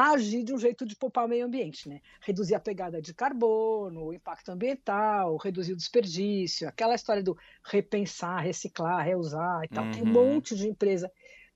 a 0.00 0.12
agir 0.12 0.42
de 0.42 0.52
um 0.54 0.58
jeito 0.58 0.86
de 0.86 0.96
poupar 0.96 1.24
o 1.24 1.28
meio 1.28 1.46
ambiente, 1.46 1.88
né? 1.88 2.00
Reduzir 2.20 2.54
a 2.54 2.60
pegada 2.60 3.00
de 3.00 3.12
carbono, 3.14 4.06
o 4.06 4.12
impacto 4.12 4.50
ambiental, 4.50 5.36
reduzir 5.36 5.72
o 5.72 5.76
desperdício, 5.76 6.68
aquela 6.68 6.94
história 6.94 7.22
do 7.22 7.36
repensar, 7.64 8.40
reciclar, 8.42 9.04
reusar 9.04 9.64
e 9.64 9.68
tal. 9.68 9.84
Uhum. 9.84 9.90
Tem 9.90 10.02
um 10.02 10.06
uhum. 10.06 10.12
monte 10.34 10.54
de 10.56 10.68
empresa 10.68 11.10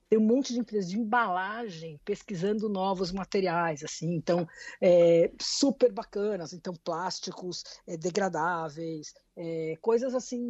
tem 0.09 0.19
um 0.19 0.27
monte 0.27 0.53
de 0.53 0.61
empresas 0.61 0.91
de 0.91 0.99
embalagem 0.99 1.99
pesquisando 2.05 2.69
novos 2.69 3.11
materiais, 3.11 3.83
assim, 3.83 4.15
então 4.15 4.47
é, 4.81 5.33
super 5.41 5.91
bacanas, 5.91 6.53
então 6.53 6.75
plásticos 6.85 7.65
é, 7.87 7.97
degradáveis, 7.97 9.15
é, 9.37 9.77
coisas 9.81 10.15
assim 10.15 10.41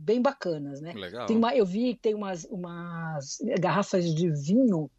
bem 0.00 0.20
bacanas, 0.20 0.80
né? 0.80 0.92
Legal. 0.92 1.26
Tem 1.26 1.36
uma, 1.36 1.54
eu 1.54 1.64
vi 1.64 1.94
que 1.94 2.00
tem 2.00 2.14
umas, 2.14 2.44
umas 2.44 3.38
garrafas 3.60 4.12
de 4.14 4.30
vinho 4.30 4.90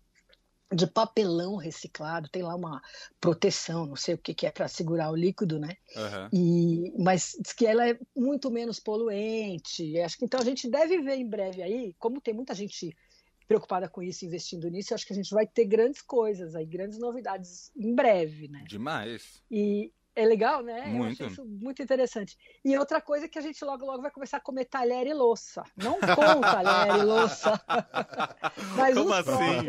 de 0.73 0.85
papelão 0.85 1.55
reciclado, 1.55 2.29
tem 2.29 2.43
lá 2.43 2.55
uma 2.55 2.81
proteção, 3.21 3.85
não 3.85 3.95
sei 3.95 4.15
o 4.15 4.17
que, 4.17 4.33
que 4.33 4.45
é 4.45 4.51
para 4.51 4.67
segurar 4.67 5.11
o 5.11 5.15
líquido, 5.15 5.59
né? 5.59 5.77
Uhum. 5.95 6.29
E, 6.33 6.93
mas 7.01 7.37
diz 7.39 7.53
que 7.53 7.65
ela 7.65 7.87
é 7.87 7.97
muito 8.15 8.51
menos 8.51 8.79
poluente. 8.79 9.99
Acho 9.99 10.17
que 10.17 10.25
então 10.25 10.39
a 10.39 10.43
gente 10.43 10.69
deve 10.69 11.01
ver 11.01 11.15
em 11.15 11.27
breve 11.27 11.61
aí, 11.61 11.95
como 11.97 12.19
tem 12.19 12.33
muita 12.33 12.53
gente 12.53 12.95
preocupada 13.47 13.87
com 13.87 14.03
isso, 14.03 14.25
investindo 14.25 14.69
nisso, 14.69 14.93
acho 14.93 15.07
que 15.07 15.13
a 15.13 15.15
gente 15.15 15.33
vai 15.33 15.47
ter 15.47 15.65
grandes 15.65 16.01
coisas 16.01 16.53
aí, 16.53 16.65
grandes 16.65 16.99
novidades 16.99 17.71
em 17.77 17.95
breve, 17.95 18.49
né? 18.49 18.65
Demais. 18.67 19.41
E, 19.49 19.93
é 20.17 20.25
legal, 20.25 20.63
né? 20.63 20.87
Muito. 20.87 21.21
Eu 21.21 21.27
acho 21.27 21.33
isso 21.33 21.45
muito 21.45 21.81
interessante. 21.81 22.35
E 22.65 22.75
outra 22.75 22.99
coisa 22.99 23.25
é 23.25 23.29
que 23.29 23.37
a 23.37 23.41
gente 23.41 23.63
logo, 23.63 23.85
logo 23.85 24.01
vai 24.01 24.09
começar 24.09 24.37
a 24.37 24.41
comer 24.41 24.65
talher 24.65 25.05
e 25.05 25.13
louça. 25.13 25.63
Não 25.77 25.99
com 25.99 26.41
talher 26.41 26.95
e 26.99 27.03
louça. 27.03 27.61
mas 28.75 28.97
Como 28.97 29.13
assim? 29.13 29.67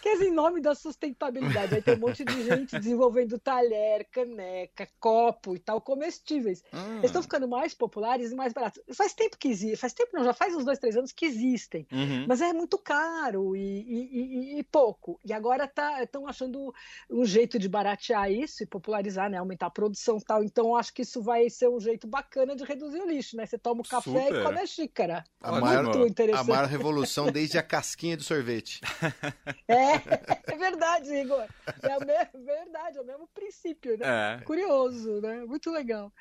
Quer 0.00 0.14
dizer, 0.14 0.28
em 0.28 0.34
nome 0.34 0.60
da 0.60 0.74
sustentabilidade. 0.74 1.74
Aí 1.74 1.82
tem 1.82 1.94
um 1.94 2.00
monte 2.00 2.24
de 2.24 2.42
gente 2.42 2.78
desenvolvendo 2.78 3.38
talher, 3.38 4.06
caneca, 4.10 4.88
copo 4.98 5.54
e 5.54 5.58
tal, 5.58 5.80
comestíveis. 5.80 6.62
Hum. 6.72 6.98
Eles 6.98 7.06
estão 7.06 7.22
ficando 7.22 7.48
mais 7.48 7.74
populares 7.74 8.32
e 8.32 8.34
mais 8.34 8.52
baratos. 8.52 8.82
Faz 8.94 9.12
tempo 9.12 9.36
que 9.38 9.48
existe. 9.48 9.76
Faz 9.76 9.92
tempo, 9.92 10.10
não, 10.14 10.24
já 10.24 10.32
faz 10.32 10.54
uns 10.54 10.64
dois, 10.64 10.78
três 10.78 10.96
anos 10.96 11.12
que 11.12 11.26
existem. 11.26 11.86
Uhum. 11.92 12.26
Mas 12.26 12.40
é 12.40 12.52
muito 12.52 12.78
caro 12.78 13.54
e, 13.54 13.60
e, 13.60 14.56
e, 14.56 14.58
e 14.58 14.62
pouco. 14.64 15.18
E 15.24 15.32
agora 15.32 15.64
estão 15.64 16.24
tá, 16.24 16.30
achando 16.30 16.72
um 17.10 17.24
jeito 17.24 17.58
de 17.58 17.68
baratear 17.68 18.30
isso 18.30 18.62
e 18.62 18.66
popularizar, 18.66 19.30
né? 19.30 19.38
Aumentar 19.38 19.66
a 19.66 19.70
produção 19.70 20.18
e 20.18 20.24
tal. 20.24 20.42
Então, 20.42 20.76
acho 20.76 20.92
que 20.92 21.02
isso 21.02 21.22
vai 21.22 21.48
ser 21.50 21.68
um 21.68 21.80
jeito 21.80 22.06
bacana 22.06 22.56
de 22.56 22.64
reduzir 22.64 23.00
o 23.00 23.08
lixo, 23.08 23.36
né? 23.36 23.46
Você 23.46 23.58
toma 23.58 23.82
o 23.82 23.88
café 23.88 24.24
Super. 24.26 24.40
e 24.40 24.44
come 24.44 24.60
a 24.60 24.66
xícara. 24.66 25.24
A 25.40 25.56
é 25.56 25.60
maior, 25.60 25.84
muito 25.84 26.06
interessante. 26.06 26.50
A 26.50 26.54
maior 26.54 26.66
revolução 26.68 27.30
desde 27.30 27.58
a 27.58 27.62
casquinha 27.62 28.16
do 28.16 28.22
sorvete. 28.22 28.80
É, 29.68 30.52
é 30.52 30.56
verdade, 30.56 31.14
Igor. 31.14 31.46
É 31.82 32.04
mesmo, 32.04 32.44
verdade, 32.44 32.98
é 32.98 33.00
o 33.00 33.04
mesmo 33.04 33.28
princípio, 33.28 33.96
né? 33.98 34.38
É. 34.40 34.44
Curioso, 34.44 35.20
né? 35.20 35.44
Muito 35.44 35.70
legal. 35.70 36.12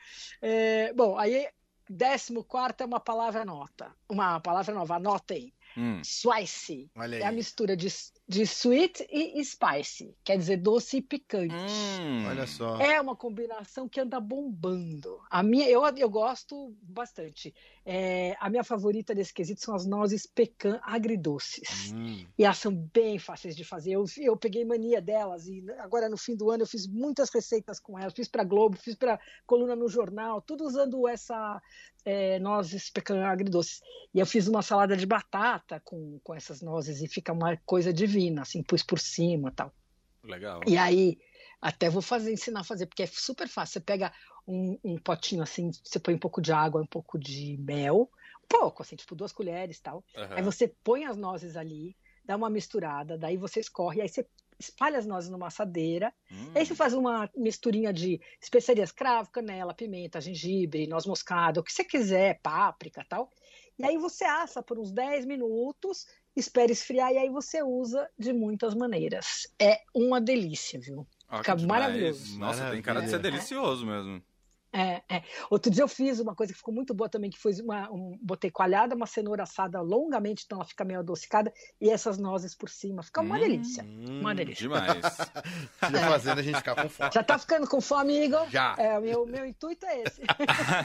É, 0.41 0.93
bom, 0.93 1.17
aí, 1.17 1.47
décimo 1.89 2.43
quarto 2.43 2.81
é 2.81 2.85
uma 2.85 2.99
palavra 2.99 3.43
nota. 3.43 3.93
Uma 4.07 4.39
palavra 4.39 4.73
nova, 4.73 4.95
anotem. 4.95 5.53
Hum. 5.77 6.01
Spicy. 6.03 6.91
É 7.19 7.25
a 7.25 7.31
mistura 7.31 7.75
de, 7.75 7.87
de 8.29 8.43
sweet 8.43 9.07
e 9.11 9.43
spicy. 9.43 10.15
Quer 10.23 10.37
dizer, 10.37 10.57
doce 10.57 10.97
e 10.97 11.01
picante. 11.01 11.55
Hum. 11.99 12.27
Olha 12.27 12.45
só. 12.45 12.79
É 12.79 13.01
uma 13.01 13.15
combinação 13.15 13.89
que 13.89 13.99
anda 13.99 14.19
bombando. 14.19 15.19
A 15.31 15.41
minha, 15.41 15.67
eu, 15.67 15.81
eu 15.97 16.09
gosto 16.09 16.75
bastante. 16.83 17.51
É, 17.83 18.37
a 18.39 18.47
minha 18.47 18.63
favorita 18.63 19.15
desse 19.15 19.33
quesito 19.33 19.61
são 19.61 19.73
as 19.73 19.83
nozes 19.83 20.27
pecan 20.27 20.79
agridoces. 20.83 21.91
Hum. 21.91 22.23
E 22.37 22.45
elas 22.45 22.59
são 22.59 22.71
bem 22.71 23.17
fáceis 23.17 23.55
de 23.55 23.63
fazer. 23.63 23.93
Eu, 23.93 24.05
eu 24.19 24.37
peguei 24.37 24.63
mania 24.63 25.01
delas 25.01 25.47
e 25.47 25.65
agora 25.79 26.07
no 26.07 26.17
fim 26.17 26.35
do 26.35 26.51
ano 26.51 26.61
eu 26.61 26.67
fiz 26.67 26.85
muitas 26.85 27.31
receitas 27.33 27.79
com 27.79 27.97
elas. 27.97 28.13
Fiz 28.13 28.27
para 28.27 28.43
Globo, 28.43 28.77
fiz 28.77 28.93
para 28.93 29.19
coluna 29.47 29.75
no 29.75 29.89
jornal, 29.89 30.39
tudo 30.39 30.65
usando 30.65 31.07
essa 31.07 31.59
é, 32.05 32.39
nozes 32.39 32.89
pecan 32.89 33.25
agridoces. 33.25 33.81
E 34.13 34.19
eu 34.19 34.25
fiz 34.25 34.47
uma 34.47 34.61
salada 34.61 34.95
de 34.95 35.05
batata 35.05 35.81
com, 35.83 36.19
com 36.23 36.33
essas 36.33 36.61
nozes 36.61 37.01
e 37.01 37.07
fica 37.07 37.33
uma 37.33 37.57
coisa 37.65 37.91
divina, 37.93 38.18
assim, 38.41 38.61
pus 38.63 38.83
por 38.83 38.99
cima 38.99 39.51
tal. 39.51 39.73
Legal. 40.23 40.61
E 40.67 40.77
aí, 40.77 41.17
Até 41.61 41.89
vou 41.89 42.01
fazer, 42.01 42.31
ensinar 42.31 42.61
a 42.61 42.63
fazer, 42.63 42.85
porque 42.85 43.03
é 43.03 43.07
super 43.07 43.47
fácil. 43.47 43.73
Você 43.73 43.79
pega 43.81 44.13
um, 44.47 44.77
um 44.83 44.97
potinho 44.97 45.43
assim, 45.43 45.71
você 45.83 45.99
põe 45.99 46.13
um 46.13 46.19
pouco 46.19 46.41
de 46.41 46.53
água, 46.53 46.81
um 46.81 46.87
pouco 46.87 47.19
de 47.19 47.57
mel, 47.57 48.09
pouco, 48.47 48.81
assim, 48.81 48.95
tipo 48.95 49.15
duas 49.15 49.31
colheres 49.31 49.79
tal. 49.79 50.03
Uhum. 50.15 50.27
Aí 50.31 50.41
você 50.41 50.67
põe 50.83 51.05
as 51.05 51.15
nozes 51.15 51.55
ali, 51.55 51.95
dá 52.25 52.35
uma 52.35 52.49
misturada, 52.49 53.17
daí 53.17 53.37
você 53.37 53.59
escorre, 53.59 54.01
aí 54.01 54.09
você 54.09 54.25
espalha 54.57 54.97
as 54.97 55.05
nozes 55.05 55.29
numa 55.29 55.47
assadeira, 55.47 56.13
hum. 56.29 56.51
aí 56.53 56.65
você 56.65 56.75
faz 56.75 56.93
uma 56.93 57.29
misturinha 57.35 57.93
de 57.93 58.19
especiarias 58.41 58.91
cravo, 58.91 59.31
canela, 59.31 59.73
pimenta, 59.73 60.19
gengibre, 60.19 60.85
noz 60.85 61.05
moscada, 61.05 61.61
o 61.61 61.63
que 61.63 61.71
você 61.71 61.83
quiser, 61.83 62.39
páprica 62.41 63.05
tal. 63.07 63.31
E 63.77 63.85
aí 63.85 63.97
você 63.97 64.25
assa 64.25 64.61
por 64.61 64.77
uns 64.77 64.91
10 64.91 65.25
minutos, 65.25 66.05
espera 66.35 66.71
esfriar 66.71 67.11
e 67.11 67.17
aí 67.17 67.29
você 67.29 67.61
usa 67.63 68.09
de 68.17 68.33
muitas 68.33 68.73
maneiras. 68.75 69.47
É 69.59 69.81
uma 69.93 70.19
delícia, 70.21 70.79
viu? 70.79 71.05
Fica 71.37 71.55
maravilhoso. 71.55 72.39
Nossa, 72.39 72.57
Maravilha. 72.61 72.71
tem 72.71 72.81
cara 72.81 73.01
de 73.01 73.09
ser 73.09 73.19
delicioso 73.19 73.85
mesmo. 73.85 74.21
É, 74.71 75.01
é. 75.09 75.23
Outro 75.49 75.71
dia 75.71 75.83
eu 75.83 75.87
fiz 75.87 76.19
uma 76.19 76.35
coisa 76.35 76.53
que 76.53 76.57
ficou 76.57 76.73
muito 76.73 76.93
boa 76.93 77.09
também, 77.09 77.29
que 77.29 77.39
foi 77.39 77.53
uma, 77.61 77.91
um, 77.91 78.17
botei 78.21 78.51
coalhada, 78.51 78.95
uma 78.95 79.07
cenoura 79.07 79.43
assada 79.43 79.81
longamente, 79.81 80.43
então 80.45 80.59
ela 80.59 80.65
fica 80.65 80.85
meio 80.85 80.99
adocicada, 80.99 81.51
e 81.81 81.89
essas 81.89 82.17
nozes 82.17 82.53
por 82.53 82.69
cima. 82.69 83.01
Fica 83.01 83.21
uma 83.21 83.35
hum, 83.35 83.39
delícia. 83.39 83.83
Uma 83.83 84.35
delícia. 84.35 84.63
Demais. 84.63 85.01
Já 85.91 86.09
fazendo 86.09 86.39
a 86.39 86.43
gente 86.43 86.57
ficar 86.57 86.75
com 86.75 86.89
fome. 86.89 87.09
Já 87.11 87.23
tá 87.23 87.39
ficando 87.39 87.67
com 87.67 87.81
fome, 87.81 88.25
Igor? 88.25 88.49
Já. 88.49 88.75
É, 88.77 88.97
o 88.97 89.01
meu, 89.01 89.25
meu 89.25 89.45
intuito 89.45 89.85
é 89.85 90.03
esse. 90.03 90.21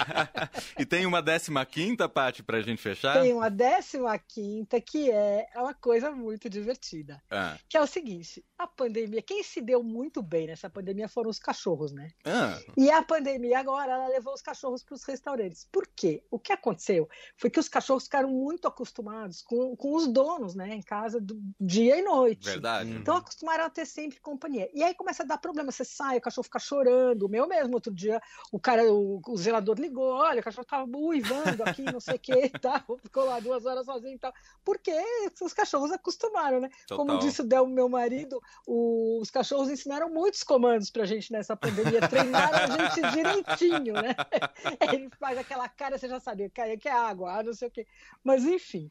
e 0.79 0.87
tem 0.87 1.05
uma 1.05 1.20
décima 1.20 1.64
quinta, 1.66 2.09
Paty, 2.09 2.42
pra 2.42 2.62
gente 2.62 2.81
fechar? 2.81 3.20
Tem 3.20 3.33
uma 3.33 3.51
décima 3.51 4.18
quinta 4.18 4.81
que 4.81 5.11
é 5.11 5.47
uma 5.57 5.75
coisa 5.75 6.11
muito 6.11 6.49
divertida. 6.49 7.23
Ah. 7.31 7.59
Que 7.68 7.77
é 7.77 7.83
o 7.83 7.87
seguinte, 7.87 8.42
a 8.59 8.66
pandemia, 8.66 9.20
quem 9.20 9.42
se 9.42 9.61
deu 9.61 9.83
muito 9.83 10.23
bem 10.23 10.47
nessa 10.47 10.70
pandemia 10.70 11.09
foram 11.09 11.29
os 11.29 11.38
cachorros, 11.38 11.92
né? 11.92 12.11
Ah. 12.25 12.59
E 12.77 12.90
a 12.90 13.03
pandemia 13.03 13.59
agora 13.59 13.74
hora 13.75 13.93
ela 13.93 14.09
levou 14.09 14.33
os 14.33 14.43
cachorros 14.43 14.83
para 14.83 14.95
os 14.95 15.05
restaurantes. 15.05 15.69
Por 15.71 15.87
quê? 15.87 16.23
O 16.31 16.39
que 16.39 16.53
aconteceu 16.53 17.09
foi 17.37 17.51
que 17.51 17.61
os 17.61 17.69
cachorros 17.69 18.05
ficaram 18.05 18.29
muito 18.29 18.67
acostumados 18.69 19.43
com, 19.43 19.77
com 19.77 19.95
os 19.95 20.07
donos, 20.07 20.55
né, 20.55 20.75
em 20.75 20.83
casa, 20.83 21.21
do 21.21 21.41
dia 21.61 21.99
e 21.99 22.03
noite. 22.03 22.45
Verdade. 22.45 22.91
Então 22.91 23.17
acostumaram 23.17 23.65
a 23.65 23.71
ter 23.71 23.87
sempre 23.87 24.21
companhia. 24.21 24.71
E 24.73 24.83
aí 24.83 24.95
começa 24.95 25.23
a 25.23 25.27
dar 25.27 25.39
problema. 25.39 25.71
Você 25.71 25.85
sai, 25.85 26.19
o 26.19 26.21
cachorro 26.21 26.45
fica 26.45 26.59
chorando. 26.59 27.25
O 27.25 27.29
meu 27.29 27.47
mesmo, 27.47 27.75
outro 27.75 27.93
dia, 27.93 28.21
o 28.53 28.59
cara, 28.59 28.85
o, 28.93 29.21
o 29.27 29.37
zelador 29.37 29.79
ligou: 29.79 30.13
olha, 30.15 30.41
o 30.41 30.45
cachorro 30.45 30.67
tava 30.67 30.89
uivando 30.97 31.63
aqui, 31.65 31.83
não 31.83 32.01
sei 32.01 32.17
o 32.17 32.19
que 32.19 32.33
e 32.33 32.49
tal. 32.51 32.83
Ficou 33.03 33.25
lá 33.25 33.41
duas 33.41 33.65
horas 33.67 33.87
sozinho 33.87 34.15
e 34.15 34.19
tal. 34.19 34.33
Porque 34.65 34.93
os 35.41 35.53
cachorros 35.53 35.93
acostumaram, 35.93 36.61
né? 36.61 36.71
Total. 36.87 37.05
Como 37.05 37.19
disse 37.19 37.43
o 37.43 37.67
meu 37.67 37.89
marido, 37.89 38.41
o, 38.67 39.21
os 39.21 39.31
cachorros 39.31 39.71
ensinaram 39.71 40.09
muitos 40.09 40.43
comandos 40.43 40.91
pra 40.91 41.05
gente 41.05 41.33
nessa 41.33 41.57
pandemia. 41.57 42.07
Treinaram 42.09 42.75
a 42.75 42.79
gente 42.79 43.11
direitinho 43.13 43.45
né? 43.68 44.14
Ele 44.92 45.09
faz 45.18 45.38
aquela 45.38 45.68
cara, 45.68 45.98
você 45.98 46.09
já 46.09 46.20
sabia, 46.20 46.48
que 46.48 46.88
é 46.88 46.92
água, 46.92 47.38
ah, 47.38 47.42
não 47.42 47.53
sei 47.53 47.68
o 47.68 47.70
quê. 47.70 47.87
Mas, 48.22 48.44
enfim, 48.44 48.90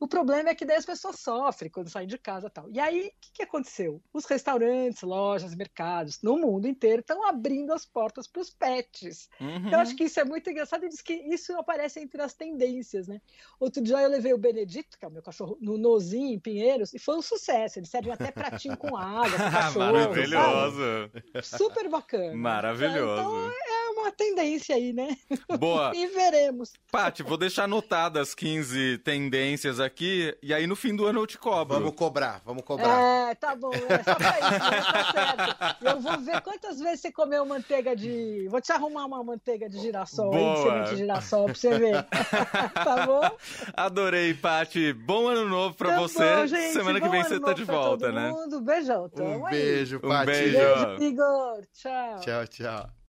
o 0.00 0.06
problema 0.06 0.50
é 0.50 0.54
que 0.54 0.64
daí 0.64 0.76
as 0.76 0.86
pessoas 0.86 1.18
sofrem 1.18 1.70
quando 1.70 1.88
saem 1.88 2.06
de 2.06 2.18
casa 2.18 2.46
e 2.46 2.50
tal. 2.50 2.70
E 2.70 2.80
aí, 2.80 3.08
o 3.08 3.20
que, 3.20 3.32
que 3.34 3.42
aconteceu? 3.42 4.02
Os 4.12 4.24
restaurantes, 4.24 5.02
lojas, 5.02 5.54
mercados, 5.54 6.20
no 6.22 6.36
mundo 6.36 6.66
inteiro, 6.66 7.00
estão 7.00 7.26
abrindo 7.26 7.72
as 7.72 7.84
portas 7.84 8.26
para 8.26 8.42
os 8.42 8.50
pets. 8.50 9.28
Uhum. 9.40 9.70
Eu 9.70 9.78
acho 9.78 9.96
que 9.96 10.04
isso 10.04 10.20
é 10.20 10.24
muito 10.24 10.48
engraçado 10.50 10.84
e 10.84 10.88
diz 10.88 11.00
que 11.00 11.14
isso 11.14 11.56
aparece 11.56 12.00
entre 12.00 12.20
as 12.22 12.34
tendências, 12.34 13.08
né? 13.08 13.20
Outro 13.58 13.82
dia 13.82 14.00
eu 14.00 14.08
levei 14.08 14.32
o 14.32 14.38
Benedito, 14.38 14.98
que 14.98 15.04
é 15.04 15.08
o 15.08 15.10
meu 15.10 15.22
cachorro, 15.22 15.56
no 15.60 15.78
Nozinho, 15.78 16.34
em 16.34 16.38
Pinheiros, 16.38 16.92
e 16.94 16.98
foi 16.98 17.16
um 17.16 17.22
sucesso. 17.22 17.78
Ele 17.78 17.86
serve 17.86 18.10
até 18.10 18.30
pratinho 18.30 18.76
com 18.76 18.96
água, 18.96 19.30
com 19.30 19.50
cachorro. 19.50 19.92
Maravilhoso! 19.92 21.10
Sabe? 21.42 21.64
Super 21.64 21.88
bacana. 21.88 22.34
Maravilhoso. 22.34 23.20
Então, 23.20 23.50
é 23.50 23.71
uma 24.02 24.12
tendência 24.12 24.74
aí, 24.76 24.92
né? 24.92 25.16
Boa. 25.58 25.92
e 25.96 26.06
veremos. 26.08 26.72
Paty, 26.90 27.22
vou 27.22 27.36
deixar 27.36 27.64
anotadas 27.64 28.28
as 28.28 28.34
15 28.34 28.98
tendências 28.98 29.80
aqui 29.80 30.36
e 30.42 30.52
aí 30.52 30.66
no 30.66 30.76
fim 30.76 30.94
do 30.94 31.06
ano 31.06 31.20
eu 31.20 31.26
te 31.26 31.38
cobro. 31.38 31.78
Vamos 31.78 31.94
cobrar, 31.94 32.42
vamos 32.44 32.64
cobrar. 32.64 33.30
É, 33.30 33.34
tá 33.34 33.54
bom, 33.54 33.72
é 33.72 34.02
só 34.02 34.14
pra 34.14 34.38
isso, 34.38 34.70
né? 34.70 34.82
tá 34.82 35.12
certo. 35.12 35.84
Eu 35.84 36.00
vou 36.00 36.18
ver 36.20 36.40
quantas 36.42 36.78
vezes 36.80 37.00
você 37.00 37.12
comeu 37.12 37.44
manteiga 37.46 37.96
de... 37.96 38.46
Vou 38.50 38.60
te 38.60 38.72
arrumar 38.72 39.06
uma 39.06 39.22
manteiga 39.22 39.68
de 39.68 39.78
girassol 39.78 40.30
Boa. 40.30 40.56
aí, 40.56 40.62
semente 40.62 40.90
de 40.90 40.96
girassol, 40.96 41.44
pra 41.46 41.54
você 41.54 41.78
ver. 41.78 42.02
tá 42.74 43.06
bom? 43.06 43.36
Adorei, 43.74 44.34
Paty. 44.34 44.92
Bom 44.92 45.28
ano 45.28 45.48
novo 45.48 45.74
pra 45.74 45.90
tá 45.90 46.00
você. 46.00 46.36
Bom, 46.36 46.46
gente. 46.46 46.72
Semana 46.72 47.00
que 47.00 47.08
vem 47.08 47.22
você 47.22 47.40
tá 47.40 47.52
de 47.52 47.64
volta, 47.64 48.10
né? 48.10 48.30
Mundo. 48.30 48.60
Beijão. 48.60 49.10
Um 49.16 49.44
beijo, 49.44 50.00
Paty. 50.00 50.22
Um 50.22 50.26
beijo. 50.26 50.58
Beijo, 50.58 51.02
Igor. 51.02 51.62
Tchau. 51.72 52.20
Tchau, 52.20 52.46
tchau. 52.46 53.01